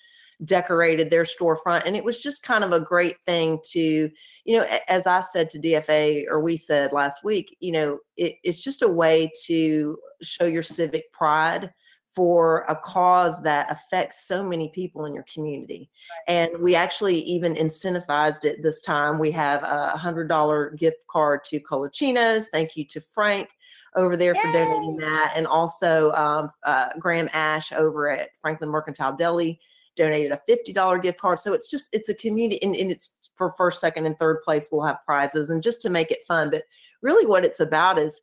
decorated 0.44 1.11
their 1.11 1.24
storefront 1.24 1.83
and 1.85 1.96
it 1.96 2.04
was 2.04 2.22
just 2.22 2.44
kind 2.44 2.62
of 2.62 2.72
a 2.72 2.78
great 2.78 3.16
thing 3.26 3.59
to 3.64 4.09
you 4.44 4.57
know 4.57 4.64
as 4.87 5.04
i 5.04 5.20
said 5.20 5.50
to 5.50 5.59
dfa 5.59 6.24
or 6.28 6.40
we 6.40 6.57
said 6.57 6.92
last 6.92 7.24
week 7.24 7.57
you 7.59 7.72
know 7.72 7.98
it, 8.16 8.37
it's 8.44 8.61
just 8.61 8.83
a 8.83 8.88
way 8.88 9.31
to 9.44 9.98
show 10.22 10.44
your 10.44 10.62
civic 10.62 11.12
pride 11.12 11.72
for 12.18 12.64
a 12.68 12.74
cause 12.74 13.40
that 13.42 13.70
affects 13.70 14.26
so 14.26 14.42
many 14.42 14.70
people 14.70 15.04
in 15.04 15.12
your 15.12 15.24
community. 15.33 15.88
And 16.26 16.50
we 16.59 16.74
actually 16.74 17.20
even 17.22 17.54
incentivized 17.54 18.44
it 18.44 18.62
this 18.62 18.81
time. 18.81 19.18
We 19.18 19.31
have 19.33 19.62
a 19.62 19.96
hundred 19.96 20.28
dollar 20.28 20.70
gift 20.70 21.07
card 21.09 21.44
to 21.44 21.61
colachinos 21.61 22.46
thank 22.52 22.76
you 22.76 22.85
to 22.87 23.00
frank 23.00 23.50
over 23.94 24.16
there 24.16 24.35
for 24.35 24.52
donating 24.52 24.96
that. 24.96 25.33
And 25.37 25.46
also 25.46 26.12
um, 26.12 26.50
uh, 26.64 26.88
graham 26.98 27.28
ash 27.33 27.72
over 27.72 28.11
at 28.11 28.31
franklin 28.40 28.70
mercantile 28.70 29.16
deli 29.16 29.61
donated 29.94 30.33
a 30.33 30.40
$50 30.50 31.02
gift 31.02 31.20
card. 31.20 31.38
So 31.38 31.52
it's 31.52 31.70
just, 31.70 31.88
it's 31.92 32.09
a 32.09 32.14
community 32.14 32.62
and, 32.62 32.74
and 32.74 32.90
it's 32.90 33.12
for 33.35 33.54
first, 33.57 33.81
second, 33.81 34.07
and 34.07 34.18
third 34.18 34.42
place, 34.42 34.68
we'll 34.70 34.83
have 34.83 35.04
prizes 35.07 35.50
and 35.50 35.62
just 35.62 35.81
to 35.83 35.90
make 35.90 36.11
it 36.11 36.26
fun. 36.26 36.50
But 36.50 36.64
really 37.02 37.24
what 37.24 37.44
it's 37.44 37.61
about 37.61 37.98
is, 37.98 38.20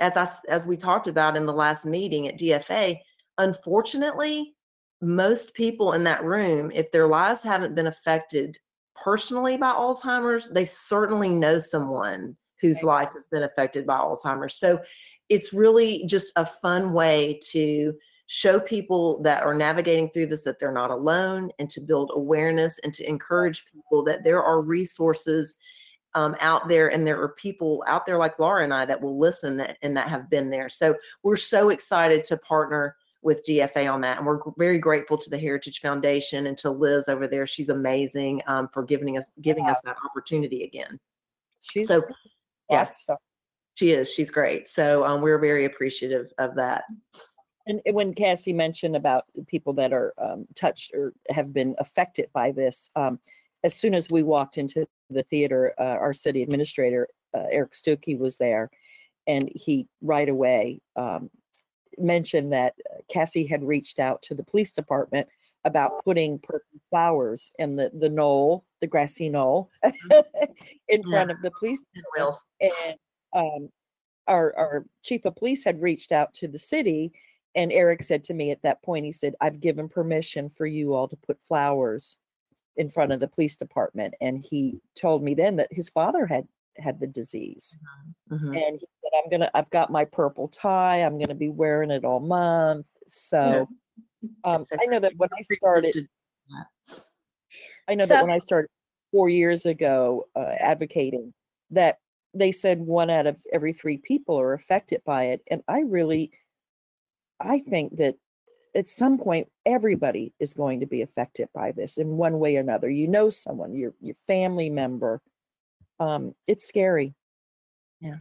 as 0.00 0.16
I, 0.16 0.28
as 0.48 0.66
we 0.66 0.76
talked 0.76 1.06
about 1.06 1.36
in 1.36 1.46
the 1.46 1.52
last 1.52 1.86
meeting 1.86 2.26
at 2.26 2.38
DFA, 2.38 2.98
unfortunately, 3.38 4.54
most 5.00 5.54
people 5.54 5.92
in 5.92 6.04
that 6.04 6.24
room, 6.24 6.70
if 6.74 6.90
their 6.90 7.06
lives 7.06 7.42
haven't 7.42 7.74
been 7.74 7.86
affected 7.86 8.58
personally 8.94 9.56
by 9.56 9.72
Alzheimer's, 9.72 10.50
they 10.50 10.64
certainly 10.64 11.28
know 11.28 11.58
someone 11.58 12.36
whose 12.60 12.82
life 12.82 13.10
has 13.14 13.28
been 13.28 13.42
affected 13.42 13.86
by 13.86 13.98
Alzheimer's. 13.98 14.56
So 14.56 14.80
it's 15.28 15.52
really 15.52 16.04
just 16.06 16.32
a 16.36 16.44
fun 16.44 16.92
way 16.92 17.40
to 17.50 17.94
show 18.26 18.60
people 18.60 19.20
that 19.22 19.42
are 19.42 19.54
navigating 19.54 20.10
through 20.10 20.26
this 20.26 20.44
that 20.44 20.60
they're 20.60 20.70
not 20.70 20.90
alone 20.90 21.50
and 21.58 21.68
to 21.70 21.80
build 21.80 22.12
awareness 22.14 22.78
and 22.84 22.92
to 22.94 23.08
encourage 23.08 23.64
people 23.72 24.04
that 24.04 24.22
there 24.22 24.42
are 24.42 24.60
resources 24.60 25.56
um, 26.14 26.36
out 26.40 26.68
there 26.68 26.88
and 26.88 27.06
there 27.06 27.20
are 27.20 27.30
people 27.30 27.84
out 27.86 28.06
there 28.06 28.18
like 28.18 28.38
Laura 28.38 28.64
and 28.64 28.74
I 28.74 28.84
that 28.84 29.00
will 29.00 29.18
listen 29.18 29.56
that, 29.58 29.78
and 29.82 29.96
that 29.96 30.08
have 30.08 30.28
been 30.28 30.50
there. 30.50 30.68
So 30.68 30.94
we're 31.22 31.36
so 31.36 31.70
excited 31.70 32.24
to 32.24 32.36
partner 32.36 32.96
with 33.22 33.44
DFA 33.46 33.92
on 33.92 34.00
that. 34.00 34.18
And 34.18 34.26
we're 34.26 34.40
very 34.56 34.78
grateful 34.78 35.18
to 35.18 35.30
the 35.30 35.38
Heritage 35.38 35.80
Foundation 35.80 36.46
and 36.46 36.56
to 36.58 36.70
Liz 36.70 37.08
over 37.08 37.26
there. 37.26 37.46
She's 37.46 37.68
amazing 37.68 38.42
um, 38.46 38.68
for 38.68 38.82
giving 38.82 39.18
us 39.18 39.28
giving 39.42 39.66
us 39.66 39.78
that 39.84 39.96
opportunity 40.04 40.64
again. 40.64 40.98
she's 41.60 41.88
So, 41.88 42.02
yeah. 42.70 42.88
She 43.74 43.90
is. 43.90 44.12
She's 44.12 44.30
great. 44.30 44.68
So 44.68 45.04
um, 45.04 45.22
we're 45.22 45.38
very 45.38 45.64
appreciative 45.64 46.32
of 46.38 46.54
that. 46.56 46.84
And 47.66 47.80
and 47.86 47.94
when 47.94 48.14
Cassie 48.14 48.52
mentioned 48.52 48.96
about 48.96 49.24
people 49.46 49.72
that 49.74 49.92
are 49.92 50.12
um, 50.18 50.46
touched 50.54 50.92
or 50.94 51.12
have 51.30 51.52
been 51.52 51.74
affected 51.78 52.28
by 52.32 52.52
this, 52.52 52.90
um, 52.96 53.20
as 53.64 53.74
soon 53.74 53.94
as 53.94 54.10
we 54.10 54.22
walked 54.22 54.58
into 54.58 54.86
the 55.10 55.22
theater, 55.24 55.74
uh, 55.78 55.82
our 55.82 56.12
city 56.12 56.42
administrator, 56.42 57.08
uh, 57.34 57.44
Eric 57.50 57.72
Stuckey, 57.72 58.18
was 58.18 58.36
there. 58.38 58.70
And 59.26 59.50
he 59.54 59.86
right 60.02 60.28
away 60.28 60.80
um, 60.96 61.30
mentioned 61.98 62.52
that 62.52 62.74
uh, 62.90 62.98
Cassie 63.12 63.46
had 63.46 63.62
reached 63.62 63.98
out 63.98 64.22
to 64.22 64.34
the 64.34 64.44
police 64.44 64.72
department 64.72 65.28
about 65.64 66.02
putting 66.04 66.38
purple 66.38 66.80
flowers 66.88 67.52
in 67.58 67.76
the, 67.76 67.90
the 67.98 68.08
knoll, 68.08 68.64
the 68.80 68.86
grassy 68.86 69.28
knoll, 69.28 69.70
in 69.84 69.92
Yeah. 70.88 71.00
front 71.10 71.30
of 71.30 71.42
the 71.42 71.50
police 71.50 71.82
And 71.94 72.04
and 72.60 72.96
um, 73.34 73.68
our 74.26 74.54
our 74.56 74.86
chief 75.02 75.24
of 75.26 75.36
police 75.36 75.62
had 75.62 75.80
reached 75.82 76.12
out 76.12 76.32
to 76.34 76.48
the 76.48 76.58
city 76.58 77.12
and 77.54 77.72
eric 77.72 78.02
said 78.02 78.22
to 78.24 78.34
me 78.34 78.50
at 78.50 78.62
that 78.62 78.82
point 78.82 79.04
he 79.04 79.12
said 79.12 79.34
i've 79.40 79.60
given 79.60 79.88
permission 79.88 80.48
for 80.48 80.66
you 80.66 80.94
all 80.94 81.08
to 81.08 81.16
put 81.16 81.40
flowers 81.42 82.16
in 82.76 82.88
front 82.88 83.12
of 83.12 83.20
the 83.20 83.28
police 83.28 83.56
department 83.56 84.14
and 84.20 84.38
he 84.38 84.80
told 84.94 85.22
me 85.22 85.34
then 85.34 85.56
that 85.56 85.68
his 85.70 85.88
father 85.88 86.26
had 86.26 86.46
had 86.76 87.00
the 87.00 87.06
disease. 87.06 87.76
Mhm. 88.30 88.56
and 88.56 88.80
he 88.80 88.86
said 89.02 89.10
i'm 89.22 89.28
gonna 89.28 89.50
i've 89.54 89.68
got 89.70 89.90
my 89.90 90.04
purple 90.04 90.48
tie 90.48 90.98
i'm 90.98 91.18
gonna 91.18 91.34
be 91.34 91.48
wearing 91.48 91.90
it 91.90 92.04
all 92.04 92.20
month. 92.20 92.86
So 93.06 93.68
um, 94.44 94.62
It's 94.62 94.72
a 94.72 94.78
i 94.80 94.84
know 94.86 95.00
that 95.00 95.12
when 95.16 95.28
i 95.36 95.40
started 95.42 96.08
I 97.88 97.94
know 97.94 98.06
that 98.06 98.22
when 98.22 98.32
I 98.32 98.38
started 98.38 98.70
four 99.10 99.28
years 99.28 99.66
ago 99.66 100.26
uh, 100.36 100.54
advocating, 100.58 101.34
that 101.70 101.98
they 102.34 102.52
said 102.52 102.78
one 102.80 103.10
out 103.10 103.26
of 103.26 103.42
every 103.52 103.72
three 103.72 103.96
people 103.98 104.38
are 104.38 104.52
affected 104.52 105.02
by 105.04 105.24
it, 105.26 105.42
and 105.50 105.62
I 105.66 105.80
really, 105.80 106.30
I 107.40 107.58
think 107.60 107.96
that 107.96 108.14
at 108.74 108.86
some 108.86 109.18
point 109.18 109.48
everybody 109.66 110.32
is 110.38 110.54
going 110.54 110.80
to 110.80 110.86
be 110.86 111.02
affected 111.02 111.48
by 111.54 111.72
this 111.72 111.98
in 111.98 112.16
one 112.16 112.38
way 112.38 112.56
or 112.56 112.60
another. 112.60 112.88
You 112.88 113.08
know 113.08 113.30
someone, 113.30 113.74
your 113.74 113.94
your 114.00 114.16
family 114.26 114.70
member. 114.70 115.20
Um, 115.98 116.34
it's 116.46 116.66
scary. 116.66 117.14
Yeah 118.00 118.16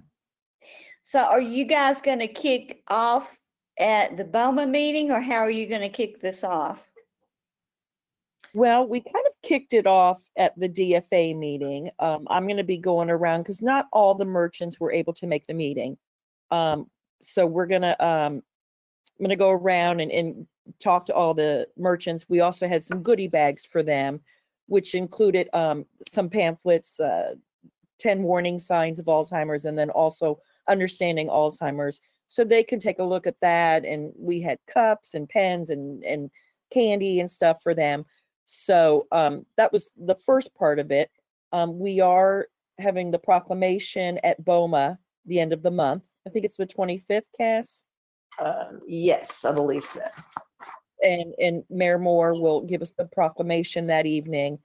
so 1.10 1.22
are 1.22 1.42
you 1.42 1.66
guys 1.66 2.02
going 2.02 2.20
to 2.20 2.28
kick 2.28 2.84
off 2.88 3.40
at 3.80 4.16
the 4.16 4.24
BOMA 4.24 4.70
meeting 4.70 5.10
or 5.10 5.20
how 5.20 5.38
are 5.38 5.50
you 5.50 5.66
going 5.66 5.82
to 5.82 5.90
kick 5.90 6.22
this 6.22 6.44
off? 6.44 6.84
Well, 8.54 8.88
we 8.88 9.00
kind 9.00 9.26
of 9.26 9.34
kicked 9.42 9.74
it 9.74 9.88
off 9.88 10.22
at 10.38 10.54
the 10.60 10.70
DFA 10.70 11.36
meeting. 11.36 11.90
Um, 11.98 12.28
I'm 12.30 12.46
going 12.46 12.58
to 12.58 12.64
be 12.64 12.78
going 12.78 13.10
around 13.10 13.42
because 13.42 13.64
not 13.64 13.88
all 13.92 14.14
the 14.14 14.24
merchants 14.24 14.80
were 14.80 14.92
able 14.92 15.14
to 15.14 15.26
make 15.26 15.48
the 15.48 15.56
meeting. 15.56 15.98
Um, 16.52 16.92
so 17.24 17.48
we're 17.48 17.66
going 17.66 17.82
to, 17.82 18.06
um, 18.06 18.44
I'm 19.20 19.26
going 19.26 19.30
to 19.30 19.36
go 19.36 19.50
around 19.50 20.00
and, 20.00 20.12
and 20.12 20.48
talk 20.80 21.06
to 21.06 21.14
all 21.14 21.34
the 21.34 21.68
merchants. 21.78 22.26
We 22.30 22.40
also 22.40 22.68
had 22.68 22.84
some 22.84 23.04
goodie 23.04 23.28
bags 23.28 23.66
for 23.66 23.84
them, 23.84 24.22
which 24.68 24.96
included 24.96 25.50
um, 25.54 25.86
some 26.08 26.30
pamphlets, 26.30 27.00
uh, 27.00 27.36
10 28.00 28.24
warning 28.24 28.58
signs 28.58 28.98
of 28.98 29.06
Alzheimer's, 29.06 29.66
and 29.66 29.78
then 29.78 29.90
also 29.90 30.40
understanding 30.70 31.28
Alzheimer's. 31.28 32.00
So 32.30 32.46
they 32.46 32.64
can 32.64 32.80
take 32.80 33.00
a 33.00 33.04
look 33.04 33.28
at 33.28 33.40
that. 33.42 33.84
And 33.84 34.14
we 34.18 34.40
had 34.40 34.58
cups 34.68 35.16
and 35.16 35.28
pens 35.28 35.70
and, 35.70 36.04
and 36.04 36.32
candy 36.72 37.20
and 37.20 37.30
stuff 37.30 37.62
for 37.62 37.74
them. 37.74 38.06
So 38.46 39.06
um, 39.12 39.46
that 39.58 39.74
was 39.74 39.92
the 39.98 40.16
first 40.16 40.56
part 40.56 40.80
of 40.80 40.92
it. 40.92 41.12
Um, 41.52 41.78
we 41.78 42.00
are 42.00 42.48
having 42.78 43.12
the 43.12 43.20
proclamation 43.20 44.20
at 44.24 44.44
BOMA 44.46 44.98
the 45.26 45.40
end 45.40 45.52
of 45.52 45.62
the 45.62 45.72
month. 45.72 46.04
I 46.26 46.30
think 46.30 46.46
it's 46.46 46.58
the 46.58 46.68
25th, 46.68 47.24
Cass. 47.38 47.84
Um, 48.44 48.82
yes, 48.88 49.44
I 49.46 49.52
believe 49.52 49.84
so. 49.84 50.02
And, 51.04 51.34
and 51.40 51.64
Mayor 51.70 51.98
Moore 51.98 52.40
will 52.40 52.62
give 52.62 52.82
us 52.82 52.94
the 52.94 53.06
proclamation 53.06 53.88
that 53.88 54.06
evening. 54.06 54.60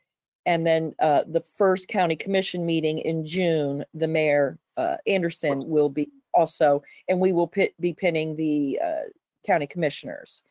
And 0.46 0.66
then 0.66 0.92
uh, 1.00 1.22
the 1.26 1.40
first 1.40 1.88
county 1.88 2.16
commission 2.16 2.66
meeting 2.66 2.98
in 2.98 3.24
June, 3.24 3.84
the 3.94 4.08
mayor, 4.08 4.58
uh, 4.76 4.96
Anderson, 5.06 5.66
will 5.68 5.88
be 5.88 6.08
also, 6.34 6.82
and 7.08 7.18
we 7.20 7.32
will 7.32 7.46
pit, 7.46 7.74
be 7.80 7.92
pinning 7.92 8.36
the 8.36 8.78
uh, 8.84 9.02
county 9.46 9.66
commissioners. 9.66 10.42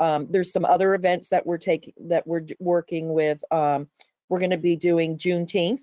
Um, 0.00 0.26
there's 0.30 0.52
some 0.52 0.64
other 0.64 0.94
events 0.94 1.28
that 1.28 1.44
we're 1.46 1.58
taking, 1.58 1.92
that 2.06 2.26
we're 2.26 2.40
d- 2.40 2.56
working 2.58 3.12
with. 3.12 3.42
Um, 3.52 3.88
we're 4.28 4.38
going 4.40 4.50
to 4.50 4.56
be 4.56 4.76
doing 4.76 5.18
Juneteenth. 5.18 5.80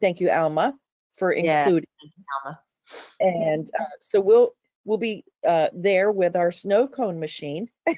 Thank 0.00 0.20
you, 0.20 0.30
Alma, 0.30 0.74
for 1.14 1.34
Yeah. 1.34 1.64
including. 1.64 1.88
Alma. 2.44 2.60
And 3.20 3.70
uh, 3.80 3.84
so 4.00 4.20
we'll, 4.20 4.54
we'll 4.84 4.98
be 4.98 5.24
uh, 5.46 5.68
there 5.72 6.10
with 6.10 6.36
our 6.36 6.50
snow 6.52 6.86
cone 6.88 7.18
machine. 7.20 7.68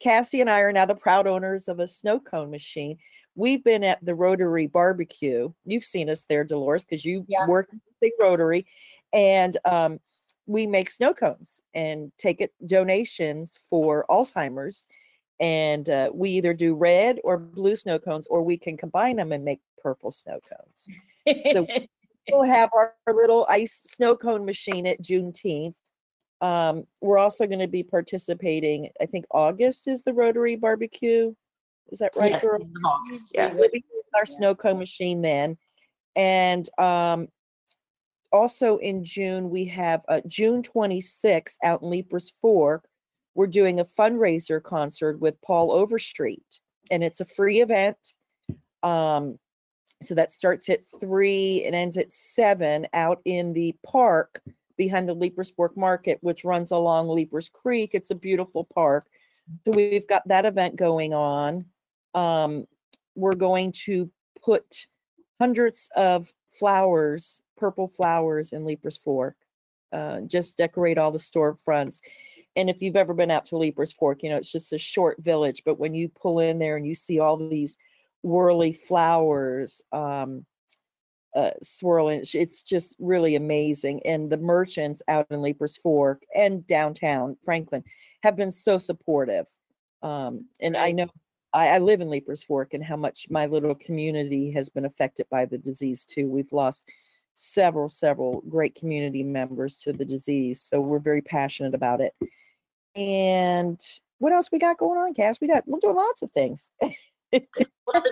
Cassie 0.00 0.40
and 0.40 0.50
I 0.50 0.60
are 0.60 0.72
now 0.72 0.86
the 0.86 0.94
proud 0.94 1.26
owners 1.26 1.68
of 1.68 1.80
a 1.80 1.88
snow 1.88 2.20
cone 2.20 2.50
machine. 2.50 2.98
we've 3.34 3.64
been 3.64 3.82
at 3.82 4.04
the 4.04 4.14
Rotary 4.14 4.66
barbecue. 4.66 5.50
You've 5.64 5.84
seen 5.84 6.10
us 6.10 6.22
there, 6.28 6.44
Dolores, 6.44 6.84
because 6.84 7.02
you 7.04 7.24
Yeah. 7.28 7.46
work 7.46 7.68
at 7.72 7.78
the 7.86 7.92
big 8.02 8.12
Rotary, 8.20 8.66
and 9.12 9.56
um, 9.64 10.00
we 10.46 10.66
make 10.66 10.90
snow 10.90 11.14
cones 11.14 11.62
and 11.72 12.12
take 12.18 12.42
it 12.42 12.52
donations 12.66 13.58
for 13.70 14.04
Alzheimer's. 14.10 14.84
And 15.40 15.88
uh, 15.88 16.10
we 16.12 16.28
either 16.32 16.52
do 16.52 16.74
red 16.74 17.20
or 17.24 17.38
blue 17.38 17.74
snow 17.74 17.98
cones, 17.98 18.26
or 18.26 18.42
we 18.42 18.58
can 18.58 18.76
combine 18.76 19.16
them 19.16 19.32
and 19.32 19.44
make 19.46 19.60
purple 19.82 20.10
snow 20.10 20.38
cones. 20.46 20.88
So 21.52 21.66
we'll 22.30 22.44
have 22.44 22.70
our, 22.74 22.94
our 23.06 23.14
little 23.14 23.46
ice 23.48 23.82
snow 23.84 24.16
cone 24.16 24.44
machine 24.44 24.86
at 24.86 25.02
Juneteenth. 25.02 25.74
Um, 26.40 26.84
we're 27.00 27.18
also 27.18 27.46
going 27.46 27.60
to 27.60 27.68
be 27.68 27.82
participating. 27.82 28.90
I 29.00 29.06
think 29.06 29.26
August 29.30 29.86
is 29.88 30.02
the 30.02 30.12
Rotary 30.12 30.56
barbecue. 30.56 31.34
Is 31.90 31.98
that 31.98 32.16
right, 32.16 32.32
Yes, 32.32 32.42
girl? 32.42 32.60
August, 32.84 33.30
yes. 33.34 33.54
We'll 33.54 33.70
be 33.70 33.84
using 33.88 34.10
our 34.14 34.26
snow 34.26 34.54
cone 34.54 34.78
machine 34.78 35.22
then. 35.22 35.56
And 36.16 36.68
um, 36.78 37.28
also 38.32 38.78
in 38.78 39.04
June, 39.04 39.50
we 39.50 39.66
have 39.66 40.02
uh, 40.08 40.20
June 40.26 40.62
26th 40.62 41.56
out 41.62 41.82
in 41.82 41.90
Leiper's 41.90 42.30
Fork. 42.30 42.84
We're 43.34 43.46
doing 43.46 43.80
a 43.80 43.84
fundraiser 43.84 44.62
concert 44.62 45.20
with 45.20 45.40
Paul 45.42 45.72
Overstreet, 45.72 46.60
and 46.90 47.02
it's 47.02 47.20
a 47.20 47.24
free 47.24 47.60
event. 47.60 47.96
Um, 48.82 49.38
so 50.04 50.14
that 50.14 50.32
starts 50.32 50.68
at 50.68 50.84
three 51.00 51.64
and 51.64 51.74
ends 51.74 51.96
at 51.96 52.12
seven 52.12 52.86
out 52.92 53.20
in 53.24 53.52
the 53.52 53.74
park 53.86 54.40
behind 54.76 55.08
the 55.08 55.14
Leiper's 55.14 55.50
Fork 55.50 55.76
Market, 55.76 56.18
which 56.22 56.44
runs 56.44 56.70
along 56.70 57.08
Leipers 57.08 57.48
Creek. 57.48 57.90
It's 57.94 58.10
a 58.10 58.16
beautiful 58.16 58.64
park. 58.64 59.06
So 59.64 59.72
we've 59.72 60.06
got 60.06 60.26
that 60.28 60.46
event 60.46 60.76
going 60.76 61.14
on. 61.14 61.66
Um, 62.14 62.66
we're 63.14 63.34
going 63.34 63.72
to 63.84 64.10
put 64.42 64.86
hundreds 65.38 65.88
of 65.96 66.32
flowers, 66.48 67.42
purple 67.56 67.88
flowers 67.88 68.52
in 68.52 68.64
Leiper's 68.64 68.96
Fork. 68.96 69.36
Uh, 69.92 70.20
just 70.20 70.56
decorate 70.56 70.98
all 70.98 71.10
the 71.10 71.18
storefronts. 71.18 72.00
And 72.56 72.68
if 72.70 72.82
you've 72.82 72.96
ever 72.96 73.14
been 73.14 73.30
out 73.30 73.46
to 73.46 73.56
Leiper's 73.56 73.92
Fork, 73.92 74.22
you 74.22 74.30
know, 74.30 74.36
it's 74.36 74.52
just 74.52 74.72
a 74.72 74.78
short 74.78 75.22
village, 75.22 75.62
but 75.64 75.78
when 75.78 75.94
you 75.94 76.08
pull 76.08 76.38
in 76.38 76.58
there 76.58 76.76
and 76.76 76.86
you 76.86 76.94
see 76.94 77.18
all 77.18 77.36
these 77.36 77.76
whirly 78.22 78.72
flowers, 78.72 79.82
um, 79.92 80.46
uh, 81.34 81.50
swirling. 81.62 82.18
it's- 82.20 82.62
just 82.62 82.94
really 82.98 83.36
amazing. 83.36 84.04
And 84.06 84.30
the 84.30 84.36
merchants 84.36 85.02
out 85.08 85.26
in 85.30 85.40
Leiper's 85.40 85.76
Fork 85.76 86.24
and 86.34 86.66
downtown 86.66 87.36
Franklin 87.44 87.84
have 88.22 88.36
been 88.36 88.52
so 88.52 88.78
supportive. 88.78 89.46
Um, 90.02 90.46
and 90.60 90.76
I 90.76 90.92
know 90.92 91.08
I, 91.52 91.68
I 91.68 91.78
live 91.78 92.00
in 92.00 92.08
Leiper's 92.08 92.42
Fork 92.42 92.74
and 92.74 92.84
how 92.84 92.96
much 92.96 93.26
my 93.30 93.46
little 93.46 93.74
community 93.74 94.50
has 94.52 94.70
been 94.70 94.84
affected 94.84 95.26
by 95.30 95.44
the 95.44 95.58
disease 95.58 96.04
too. 96.04 96.28
We've 96.28 96.52
lost 96.52 96.88
several, 97.34 97.88
several 97.88 98.42
great 98.42 98.74
community 98.74 99.22
members 99.22 99.76
to 99.78 99.92
the 99.92 100.04
disease. 100.04 100.60
So 100.62 100.80
we're 100.80 100.98
very 100.98 101.22
passionate 101.22 101.74
about 101.74 102.00
it. 102.00 102.14
And 102.94 103.80
what 104.18 104.32
else 104.32 104.50
we 104.52 104.58
got 104.58 104.78
going 104.78 104.98
on, 104.98 105.14
Cass? 105.14 105.40
We 105.40 105.48
got, 105.48 105.66
we're 105.66 105.80
doing 105.80 105.96
lots 105.96 106.22
of 106.22 106.30
things. 106.32 106.70
Well, 107.32 108.02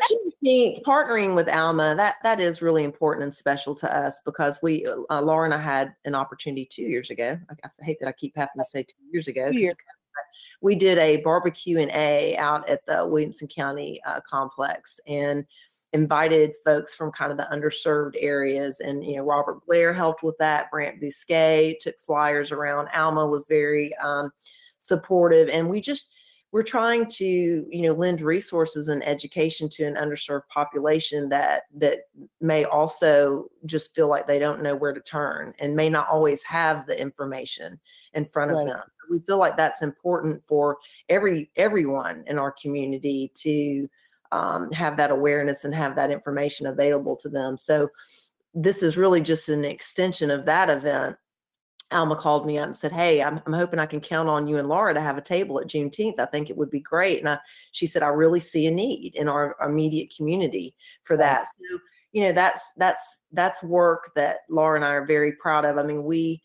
partnering 0.87 1.35
with 1.35 1.49
Alma, 1.49 1.95
that 1.97 2.17
that 2.23 2.41
is 2.41 2.63
really 2.63 2.85
important 2.85 3.25
and 3.25 3.35
special 3.35 3.75
to 3.77 3.95
us 3.95 4.21
because 4.25 4.59
we, 4.63 4.87
uh, 5.11 5.21
Laura 5.21 5.45
and 5.45 5.55
I 5.55 5.61
had 5.61 5.95
an 6.05 6.15
opportunity 6.15 6.67
two 6.71 6.83
years 6.83 7.11
ago. 7.11 7.39
I, 7.51 7.55
I 7.65 7.85
hate 7.85 7.99
that 8.01 8.09
I 8.09 8.13
keep 8.13 8.37
having 8.37 8.59
to 8.59 8.65
say 8.65 8.83
two 8.83 8.97
years 9.13 9.29
ago. 9.29 9.47
'cause 9.47 9.55
years. 9.55 9.73
of 9.73 9.77
COVID, 9.77 10.13
but 10.15 10.25
We 10.63 10.75
did 10.75 10.99
a 10.99 11.19
barbecue 11.19 11.79
and 11.79 11.91
A 11.93 12.37
out 12.37 12.69
at 12.69 12.85
the 12.87 13.07
Williamson 13.07 13.49
County 13.49 14.01
uh, 14.07 14.21
complex 14.23 14.99
and 15.07 15.45
invited 15.93 16.55
folks 16.65 16.95
from 16.95 17.11
kind 17.11 17.33
of 17.33 17.37
the 17.37 17.49
underserved 17.53 18.15
areas. 18.19 18.81
And, 18.81 19.05
you 19.05 19.17
know, 19.17 19.25
Robert 19.25 19.65
Blair 19.67 19.93
helped 19.93 20.23
with 20.23 20.39
that. 20.39 20.71
Brant 20.71 21.01
Bousquet 21.01 21.79
took 21.81 21.99
flyers 21.99 22.53
around. 22.53 22.89
Alma 22.95 23.27
was 23.27 23.47
very 23.49 23.95
um, 23.97 24.31
supportive. 24.79 25.49
And 25.49 25.69
we 25.69 25.81
just, 25.81 26.11
we're 26.53 26.63
trying 26.63 27.07
to 27.07 27.27
you 27.27 27.83
know 27.83 27.93
lend 27.93 28.21
resources 28.21 28.89
and 28.89 29.07
education 29.07 29.69
to 29.69 29.85
an 29.85 29.95
underserved 29.95 30.47
population 30.49 31.29
that 31.29 31.63
that 31.75 32.09
may 32.41 32.65
also 32.65 33.47
just 33.67 33.95
feel 33.95 34.09
like 34.09 34.27
they 34.27 34.39
don't 34.39 34.63
know 34.63 34.75
where 34.75 34.93
to 34.93 35.01
turn 35.01 35.55
and 35.59 35.77
may 35.77 35.89
not 35.89 36.09
always 36.09 36.43
have 36.43 36.87
the 36.87 37.01
information 37.01 37.79
in 38.15 38.25
front 38.25 38.51
of 38.51 38.57
Right. 38.59 38.67
them 38.67 38.83
we 39.11 39.19
feel 39.21 39.39
like 39.39 39.57
that's 39.57 39.83
important 39.83 40.43
for 40.45 40.79
every 41.09 41.51
everyone 41.57 42.25
in 42.27 42.39
our 42.39 42.53
community 42.53 43.31
to 43.35 43.89
um, 44.33 44.71
have 44.71 44.97
that 44.97 45.11
awareness 45.11 45.65
and 45.65 45.75
have 45.75 45.97
that 45.97 46.11
information 46.11 46.67
available 46.67 47.17
to 47.17 47.29
them 47.29 47.57
so 47.57 47.89
this 48.55 48.83
is 48.83 48.97
really 48.97 49.21
just 49.21 49.49
an 49.49 49.65
extension 49.65 50.31
of 50.31 50.45
that 50.47 50.71
event 50.71 51.17
Alma 51.93 52.17
called 52.17 52.47
me 52.47 52.59
up 52.59 52.67
and 52.67 52.77
said, 52.77 52.93
"Hey, 52.93 53.23
I'm, 53.23 53.41
I'm 53.47 53.53
hoping 53.53 53.79
I 53.79 53.87
can 53.87 54.01
count 54.01 54.29
on 54.29 54.47
you 54.47 54.59
and 54.59 54.69
Laura 54.69 54.95
to 54.95 55.01
have 55.01 55.19
a 55.19 55.23
table 55.23 55.61
at 55.61 55.67
Juneteenth. 55.67 56.21
I 56.21 56.27
think 56.27 56.49
it 56.51 56.57
would 56.57 56.71
be 56.71 56.81
great." 56.81 57.19
And 57.21 57.29
I, 57.29 57.39
she 57.73 57.87
said, 57.87 58.03
"I 58.03 58.09
really 58.09 58.41
see 58.41 58.67
a 58.67 58.71
need 58.71 59.15
in 59.17 59.29
our 59.29 59.57
immediate 59.65 60.15
community 60.17 60.75
for 61.03 61.17
that." 61.17 61.47
So, 61.47 61.79
you 62.13 62.23
know, 62.23 62.33
that's 62.33 62.63
that's 62.77 63.21
that's 63.33 63.63
work 63.63 64.11
that 64.15 64.39
Laura 64.49 64.77
and 64.77 64.85
I 64.85 64.91
are 64.91 65.07
very 65.07 65.33
proud 65.33 65.65
of. 65.65 65.79
I 65.79 65.83
mean, 65.83 66.05
we 66.05 66.43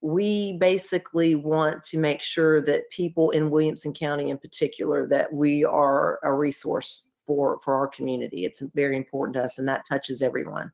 we 0.00 0.58
basically 0.58 1.34
want 1.34 1.82
to 1.84 1.98
make 1.98 2.20
sure 2.20 2.60
that 2.60 2.90
people 2.90 3.30
in 3.30 3.50
Williamson 3.50 3.94
County, 3.94 4.30
in 4.30 4.38
particular, 4.38 5.06
that 5.08 5.32
we 5.32 5.64
are 5.64 6.20
a 6.22 6.32
resource 6.32 7.04
for 7.26 7.58
for 7.64 7.74
our 7.74 7.88
community. 7.88 8.44
It's 8.44 8.62
very 8.74 8.96
important 8.96 9.34
to 9.34 9.44
us, 9.44 9.58
and 9.58 9.66
that 9.68 9.82
touches 9.88 10.22
everyone. 10.22 10.70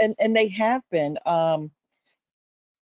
and 0.00 0.14
and 0.18 0.34
they 0.34 0.48
have 0.48 0.82
been 0.90 1.18
um 1.26 1.70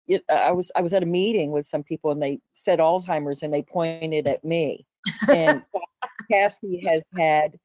it, 0.08 0.24
i 0.30 0.52
was 0.52 0.72
i 0.76 0.82
was 0.82 0.94
at 0.94 1.04
a 1.04 1.08
meeting 1.08 1.52
with 1.52 1.66
some 1.66 1.84
people 1.84 2.12
and 2.12 2.22
they 2.22 2.40
said 2.54 2.80
alzheimer's 2.80 3.42
and 3.42 3.54
they 3.54 3.64
pointed 3.64 4.28
at 4.28 4.44
me. 4.44 4.86
And 5.30 5.64
cassie 6.32 6.84
has 6.88 7.04
had 7.18 7.58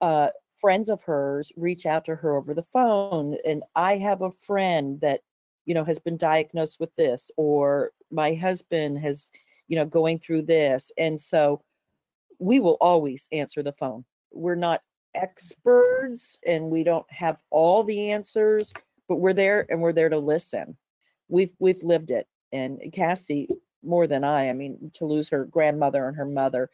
uh 0.00 0.28
friends 0.56 0.88
of 0.88 1.02
hers 1.02 1.52
reach 1.56 1.86
out 1.86 2.04
to 2.04 2.14
her 2.14 2.36
over 2.36 2.54
the 2.54 2.62
phone 2.62 3.36
and 3.44 3.62
i 3.74 3.96
have 3.96 4.22
a 4.22 4.30
friend 4.30 5.00
that 5.00 5.20
you 5.64 5.74
know 5.74 5.84
has 5.84 5.98
been 5.98 6.16
diagnosed 6.16 6.78
with 6.78 6.94
this 6.96 7.30
or 7.36 7.90
my 8.10 8.34
husband 8.34 8.98
has 8.98 9.30
you 9.68 9.76
know 9.76 9.86
going 9.86 10.18
through 10.18 10.42
this. 10.42 10.92
And 10.98 11.18
so 11.18 11.62
we 12.38 12.60
will 12.60 12.76
always 12.80 13.28
answer 13.32 13.62
the 13.62 13.72
phone. 13.72 14.04
We're 14.32 14.54
not 14.54 14.82
experts 15.14 16.38
and 16.46 16.70
we 16.70 16.84
don't 16.84 17.10
have 17.10 17.38
all 17.50 17.84
the 17.84 18.10
answers 18.10 18.72
but 19.08 19.16
we're 19.16 19.34
there 19.34 19.66
and 19.68 19.82
we're 19.82 19.92
there 19.92 20.08
to 20.08 20.18
listen 20.18 20.74
we've 21.32 21.54
we've 21.58 21.82
lived 21.82 22.10
it 22.10 22.28
and 22.52 22.78
cassie 22.92 23.48
more 23.82 24.06
than 24.06 24.22
i 24.22 24.48
i 24.50 24.52
mean 24.52 24.90
to 24.92 25.06
lose 25.06 25.28
her 25.30 25.46
grandmother 25.46 26.06
and 26.06 26.16
her 26.16 26.26
mother 26.26 26.70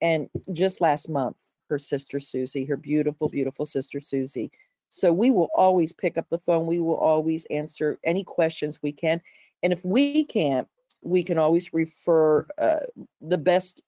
and 0.00 0.28
just 0.52 0.80
last 0.80 1.08
month 1.08 1.36
her 1.68 1.78
sister 1.78 2.20
susie 2.20 2.66
her 2.66 2.76
beautiful 2.76 3.28
beautiful 3.28 3.66
sister 3.66 4.00
susie. 4.00 4.52
So 4.94 5.10
we 5.10 5.30
will 5.30 5.48
always 5.56 5.90
pick 5.90 6.18
up 6.18 6.26
the 6.28 6.38
phone 6.38 6.66
we 6.66 6.78
will 6.78 6.98
always 6.98 7.46
answer 7.46 7.98
any 8.04 8.22
questions 8.22 8.78
we 8.82 8.92
can 8.92 9.22
and 9.62 9.72
if 9.72 9.82
we 9.84 10.24
can't 10.24 10.68
we 11.00 11.22
can 11.22 11.38
always 11.38 11.72
refer 11.72 12.46
uh, 12.58 12.80
the 13.22 13.38
best 13.38 13.82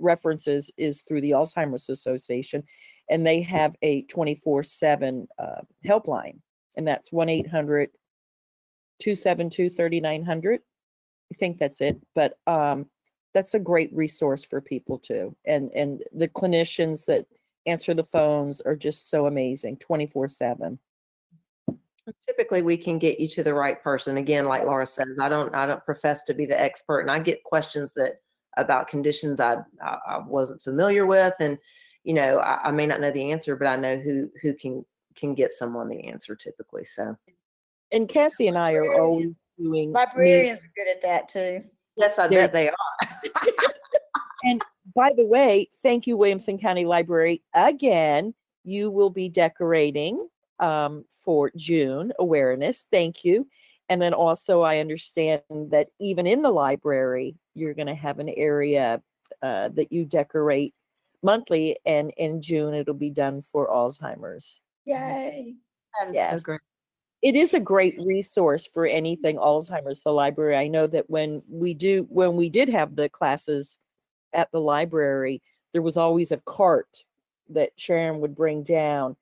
references 0.00 0.70
is 0.76 1.02
through 1.02 1.20
the 1.20 1.30
alzheimer's 1.30 1.88
association 1.88 2.64
and 3.08 3.24
they 3.24 3.40
have 3.40 3.76
a 3.82 4.02
24 4.02 4.64
7 4.64 5.28
uh, 5.38 5.60
helpline 5.86 6.40
and 6.76 6.88
that's 6.88 7.12
1 7.12 7.28
800 7.28 7.90
272 9.00 9.70
3900. 9.70 10.60
I 11.32 11.34
think 11.34 11.58
that's 11.58 11.80
it. 11.80 12.00
But 12.14 12.38
um, 12.46 12.86
that's 13.34 13.54
a 13.54 13.58
great 13.58 13.92
resource 13.94 14.44
for 14.44 14.60
people 14.60 14.98
too. 14.98 15.36
And, 15.44 15.70
and 15.74 16.02
the 16.12 16.28
clinicians 16.28 17.04
that 17.06 17.26
answer 17.66 17.94
the 17.94 18.04
phones 18.04 18.60
are 18.60 18.76
just 18.76 19.10
so 19.10 19.26
amazing 19.26 19.76
24 19.78 20.28
7. 20.28 20.78
Typically, 22.26 22.62
we 22.62 22.76
can 22.76 22.98
get 22.98 23.18
you 23.18 23.26
to 23.28 23.42
the 23.42 23.52
right 23.52 23.82
person. 23.82 24.16
Again, 24.16 24.46
like 24.46 24.64
Laura 24.64 24.86
says, 24.86 25.18
I 25.20 25.28
don't, 25.28 25.52
I 25.54 25.66
don't 25.66 25.84
profess 25.84 26.22
to 26.24 26.34
be 26.34 26.46
the 26.46 26.58
expert, 26.58 27.00
and 27.00 27.10
I 27.10 27.18
get 27.18 27.42
questions 27.42 27.92
that 27.96 28.20
about 28.56 28.86
conditions 28.86 29.40
I, 29.40 29.56
I, 29.82 29.98
I 30.06 30.18
wasn't 30.18 30.62
familiar 30.62 31.04
with, 31.04 31.34
and 31.40 31.58
you 32.04 32.14
know, 32.14 32.38
I, 32.38 32.68
I 32.68 32.70
may 32.70 32.86
not 32.86 33.00
know 33.00 33.10
the 33.10 33.32
answer, 33.32 33.56
but 33.56 33.66
I 33.66 33.74
know 33.74 33.96
who 33.98 34.30
who 34.40 34.54
can 34.54 34.84
can 35.16 35.34
get 35.34 35.52
someone 35.52 35.88
the 35.88 36.04
answer 36.04 36.36
typically. 36.36 36.84
So, 36.84 37.16
And 37.92 38.08
Cassie 38.08 38.48
and 38.48 38.58
I 38.58 38.72
are 38.72 39.00
always 39.00 39.32
doing. 39.58 39.92
Librarians 39.92 40.64
are 40.64 40.72
good 40.76 40.88
at 40.88 41.02
that 41.02 41.28
too. 41.28 41.62
yes, 41.96 42.18
I 42.18 42.26
There- 42.28 42.42
bet 42.48 42.52
they 42.52 42.68
are. 42.68 42.76
And 44.44 44.62
by 44.94 45.12
the 45.16 45.24
way, 45.26 45.68
thank 45.82 46.06
you, 46.06 46.16
Williamson 46.16 46.58
County 46.58 46.84
Library. 46.84 47.42
Again, 47.54 48.34
you 48.64 48.90
will 48.90 49.10
be 49.10 49.28
decorating 49.28 50.28
um, 50.60 51.04
for 51.20 51.50
June 51.56 52.12
awareness. 52.18 52.84
Thank 52.92 53.24
you. 53.24 53.46
And 53.88 54.00
then 54.02 54.14
also, 54.14 54.62
I 54.62 54.78
understand 54.78 55.42
that 55.50 55.88
even 56.00 56.26
in 56.26 56.42
the 56.42 56.50
library, 56.50 57.36
you're 57.54 57.74
going 57.74 57.86
to 57.86 57.94
have 57.94 58.18
an 58.18 58.28
area 58.30 59.00
uh, 59.42 59.68
that 59.70 59.92
you 59.92 60.04
decorate 60.04 60.74
monthly, 61.22 61.76
and 61.86 62.12
in 62.16 62.42
June 62.42 62.74
it'll 62.74 62.94
be 62.94 63.10
done 63.10 63.42
for 63.42 63.68
Alzheimer's. 63.68 64.60
Yay. 64.84 65.54
That 65.98 66.08
is 66.08 66.14
Yes. 66.14 66.40
so 66.40 66.44
great. 66.44 66.60
It 67.22 67.34
is 67.34 67.54
a 67.54 67.60
great 67.60 67.98
resource 68.00 68.66
for 68.66 68.86
anything 68.86 69.36
Alzheimer's. 69.36 70.02
The 70.02 70.12
library. 70.12 70.56
I 70.56 70.68
know 70.68 70.86
that 70.86 71.08
when 71.08 71.42
we 71.48 71.74
do 71.74 72.06
when 72.10 72.36
we 72.36 72.50
did 72.50 72.68
have 72.68 72.94
the 72.94 73.08
classes 73.08 73.78
at 74.32 74.52
the 74.52 74.60
library, 74.60 75.42
there 75.72 75.82
was 75.82 75.96
always 75.96 76.32
a 76.32 76.38
cart 76.38 77.04
that 77.50 77.70
Sharon 77.76 78.20
would 78.20 78.34
bring 78.34 78.62
down, 78.62 79.16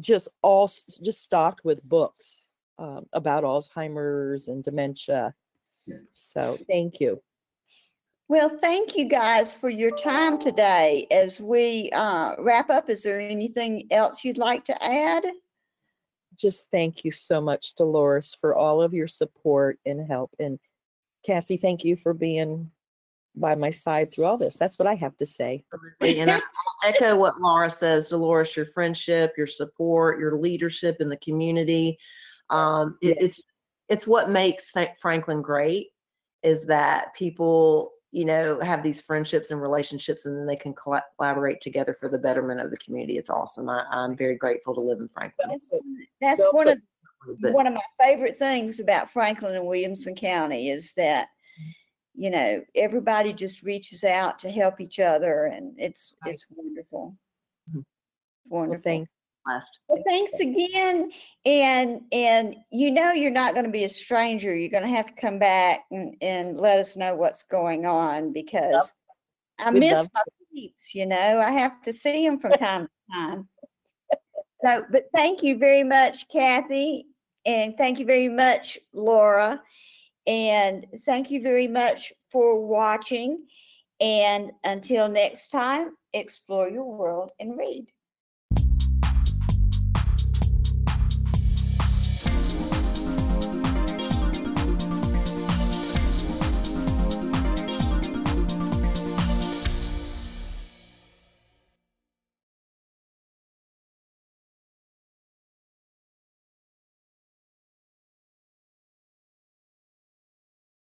just 0.00 0.28
all 0.42 0.68
just 0.68 1.22
stocked 1.22 1.64
with 1.64 1.82
books 1.84 2.46
um, 2.78 3.06
about 3.12 3.44
Alzheimer's 3.44 4.48
and 4.48 4.62
dementia. 4.62 5.34
So 6.20 6.58
thank 6.68 7.00
you. 7.00 7.22
Well, 8.26 8.58
thank 8.62 8.96
you 8.96 9.04
guys 9.04 9.54
for 9.54 9.68
your 9.68 9.94
time 9.96 10.38
today. 10.38 11.06
As 11.10 11.40
we 11.40 11.90
uh, 11.92 12.34
wrap 12.38 12.70
up, 12.70 12.88
is 12.88 13.02
there 13.02 13.20
anything 13.20 13.86
else 13.90 14.24
you'd 14.24 14.38
like 14.38 14.64
to 14.64 14.82
add? 14.82 15.26
Just 16.36 16.66
thank 16.70 17.04
you 17.04 17.12
so 17.12 17.40
much, 17.40 17.74
Dolores, 17.74 18.36
for 18.40 18.54
all 18.54 18.82
of 18.82 18.94
your 18.94 19.08
support 19.08 19.78
and 19.86 20.06
help. 20.06 20.30
And 20.38 20.58
Cassie, 21.24 21.56
thank 21.56 21.84
you 21.84 21.96
for 21.96 22.14
being 22.14 22.70
by 23.36 23.54
my 23.54 23.70
side 23.70 24.12
through 24.12 24.26
all 24.26 24.38
this. 24.38 24.56
That's 24.56 24.78
what 24.78 24.86
I 24.86 24.94
have 24.94 25.16
to 25.16 25.26
say. 25.26 25.64
Absolutely. 25.72 26.20
And 26.20 26.30
I 26.30 26.34
I'll 26.34 26.90
echo 26.92 27.16
what 27.16 27.40
Laura 27.40 27.70
says, 27.70 28.08
Dolores, 28.08 28.56
your 28.56 28.66
friendship, 28.66 29.32
your 29.36 29.46
support, 29.46 30.20
your 30.20 30.38
leadership 30.38 30.98
in 31.00 31.08
the 31.08 31.16
community. 31.16 31.98
Um, 32.50 32.96
it- 33.02 33.18
it's, 33.20 33.42
it's 33.88 34.06
what 34.06 34.30
makes 34.30 34.72
Franklin 35.00 35.42
great 35.42 35.88
is 36.42 36.66
that 36.66 37.14
people, 37.14 37.92
you 38.14 38.24
know, 38.24 38.60
have 38.60 38.84
these 38.84 39.02
friendships 39.02 39.50
and 39.50 39.60
relationships 39.60 40.24
and 40.24 40.38
then 40.38 40.46
they 40.46 40.54
can 40.54 40.72
collaborate 40.72 41.60
together 41.60 41.92
for 41.98 42.08
the 42.08 42.16
betterment 42.16 42.60
of 42.60 42.70
the 42.70 42.76
community. 42.76 43.18
It's 43.18 43.28
awesome. 43.28 43.68
I, 43.68 43.84
I'm 43.90 44.16
very 44.16 44.36
grateful 44.36 44.72
to 44.74 44.80
live 44.80 45.00
in 45.00 45.08
Franklin. 45.08 45.48
That's, 45.50 45.66
that's 46.20 46.40
Well 46.40 46.52
one 46.52 46.68
of 46.68 46.78
But 47.40 47.52
one 47.52 47.66
of 47.66 47.74
my 47.74 47.82
favorite 47.98 48.38
things 48.38 48.78
about 48.78 49.10
Franklin 49.10 49.56
and 49.56 49.66
Williamson 49.66 50.14
County 50.14 50.70
is 50.70 50.94
that 50.94 51.28
you 52.14 52.30
know 52.30 52.62
everybody 52.76 53.32
just 53.32 53.64
reaches 53.64 54.04
out 54.04 54.38
to 54.40 54.50
help 54.50 54.80
each 54.80 55.00
other, 55.00 55.46
and 55.46 55.74
it's 55.76 56.14
Right. 56.24 56.34
it's 56.34 56.46
wonderful. 56.54 57.16
Mhm. 57.68 57.84
Well, 58.48 58.60
Wonderful. 58.60 58.82
thank 58.82 59.08
blessed. 59.44 59.78
Well, 59.88 60.02
thanks 60.06 60.38
again. 60.40 61.10
And 61.44 62.02
and 62.12 62.56
you 62.70 62.90
know 62.90 63.12
you're 63.12 63.30
not 63.30 63.54
going 63.54 63.66
to 63.66 63.70
be 63.70 63.84
a 63.84 63.88
stranger. 63.88 64.54
You're 64.54 64.70
going 64.70 64.82
to 64.82 64.88
have 64.88 65.06
to 65.06 65.20
come 65.20 65.38
back 65.38 65.84
and, 65.90 66.16
and 66.20 66.58
let 66.58 66.78
us 66.78 66.96
know 66.96 67.14
what's 67.14 67.42
going 67.44 67.86
on 67.86 68.32
because 68.32 68.92
I 69.58 69.70
We'd 69.70 69.80
miss 69.80 70.08
my 70.14 70.22
peeps, 70.52 70.94
you 70.94 71.06
know. 71.06 71.40
I 71.40 71.50
have 71.50 71.82
to 71.82 71.92
see 71.92 72.26
them 72.26 72.38
from 72.38 72.52
time 72.52 72.86
to 72.86 73.14
time. 73.14 73.48
So, 74.64 74.84
but 74.90 75.04
thank 75.14 75.42
you 75.42 75.58
very 75.58 75.84
much, 75.84 76.28
Kathy, 76.28 77.06
and 77.44 77.76
thank 77.76 77.98
you 77.98 78.06
very 78.06 78.28
much, 78.28 78.78
Laura, 78.94 79.60
and 80.26 80.86
thank 81.04 81.30
you 81.30 81.42
very 81.42 81.68
much 81.68 82.12
for 82.32 82.66
watching. 82.66 83.44
And 84.00 84.52
until 84.64 85.08
next 85.08 85.48
time, 85.48 85.92
explore 86.14 86.68
your 86.68 86.90
world 86.90 87.30
and 87.38 87.58
read. 87.58 87.86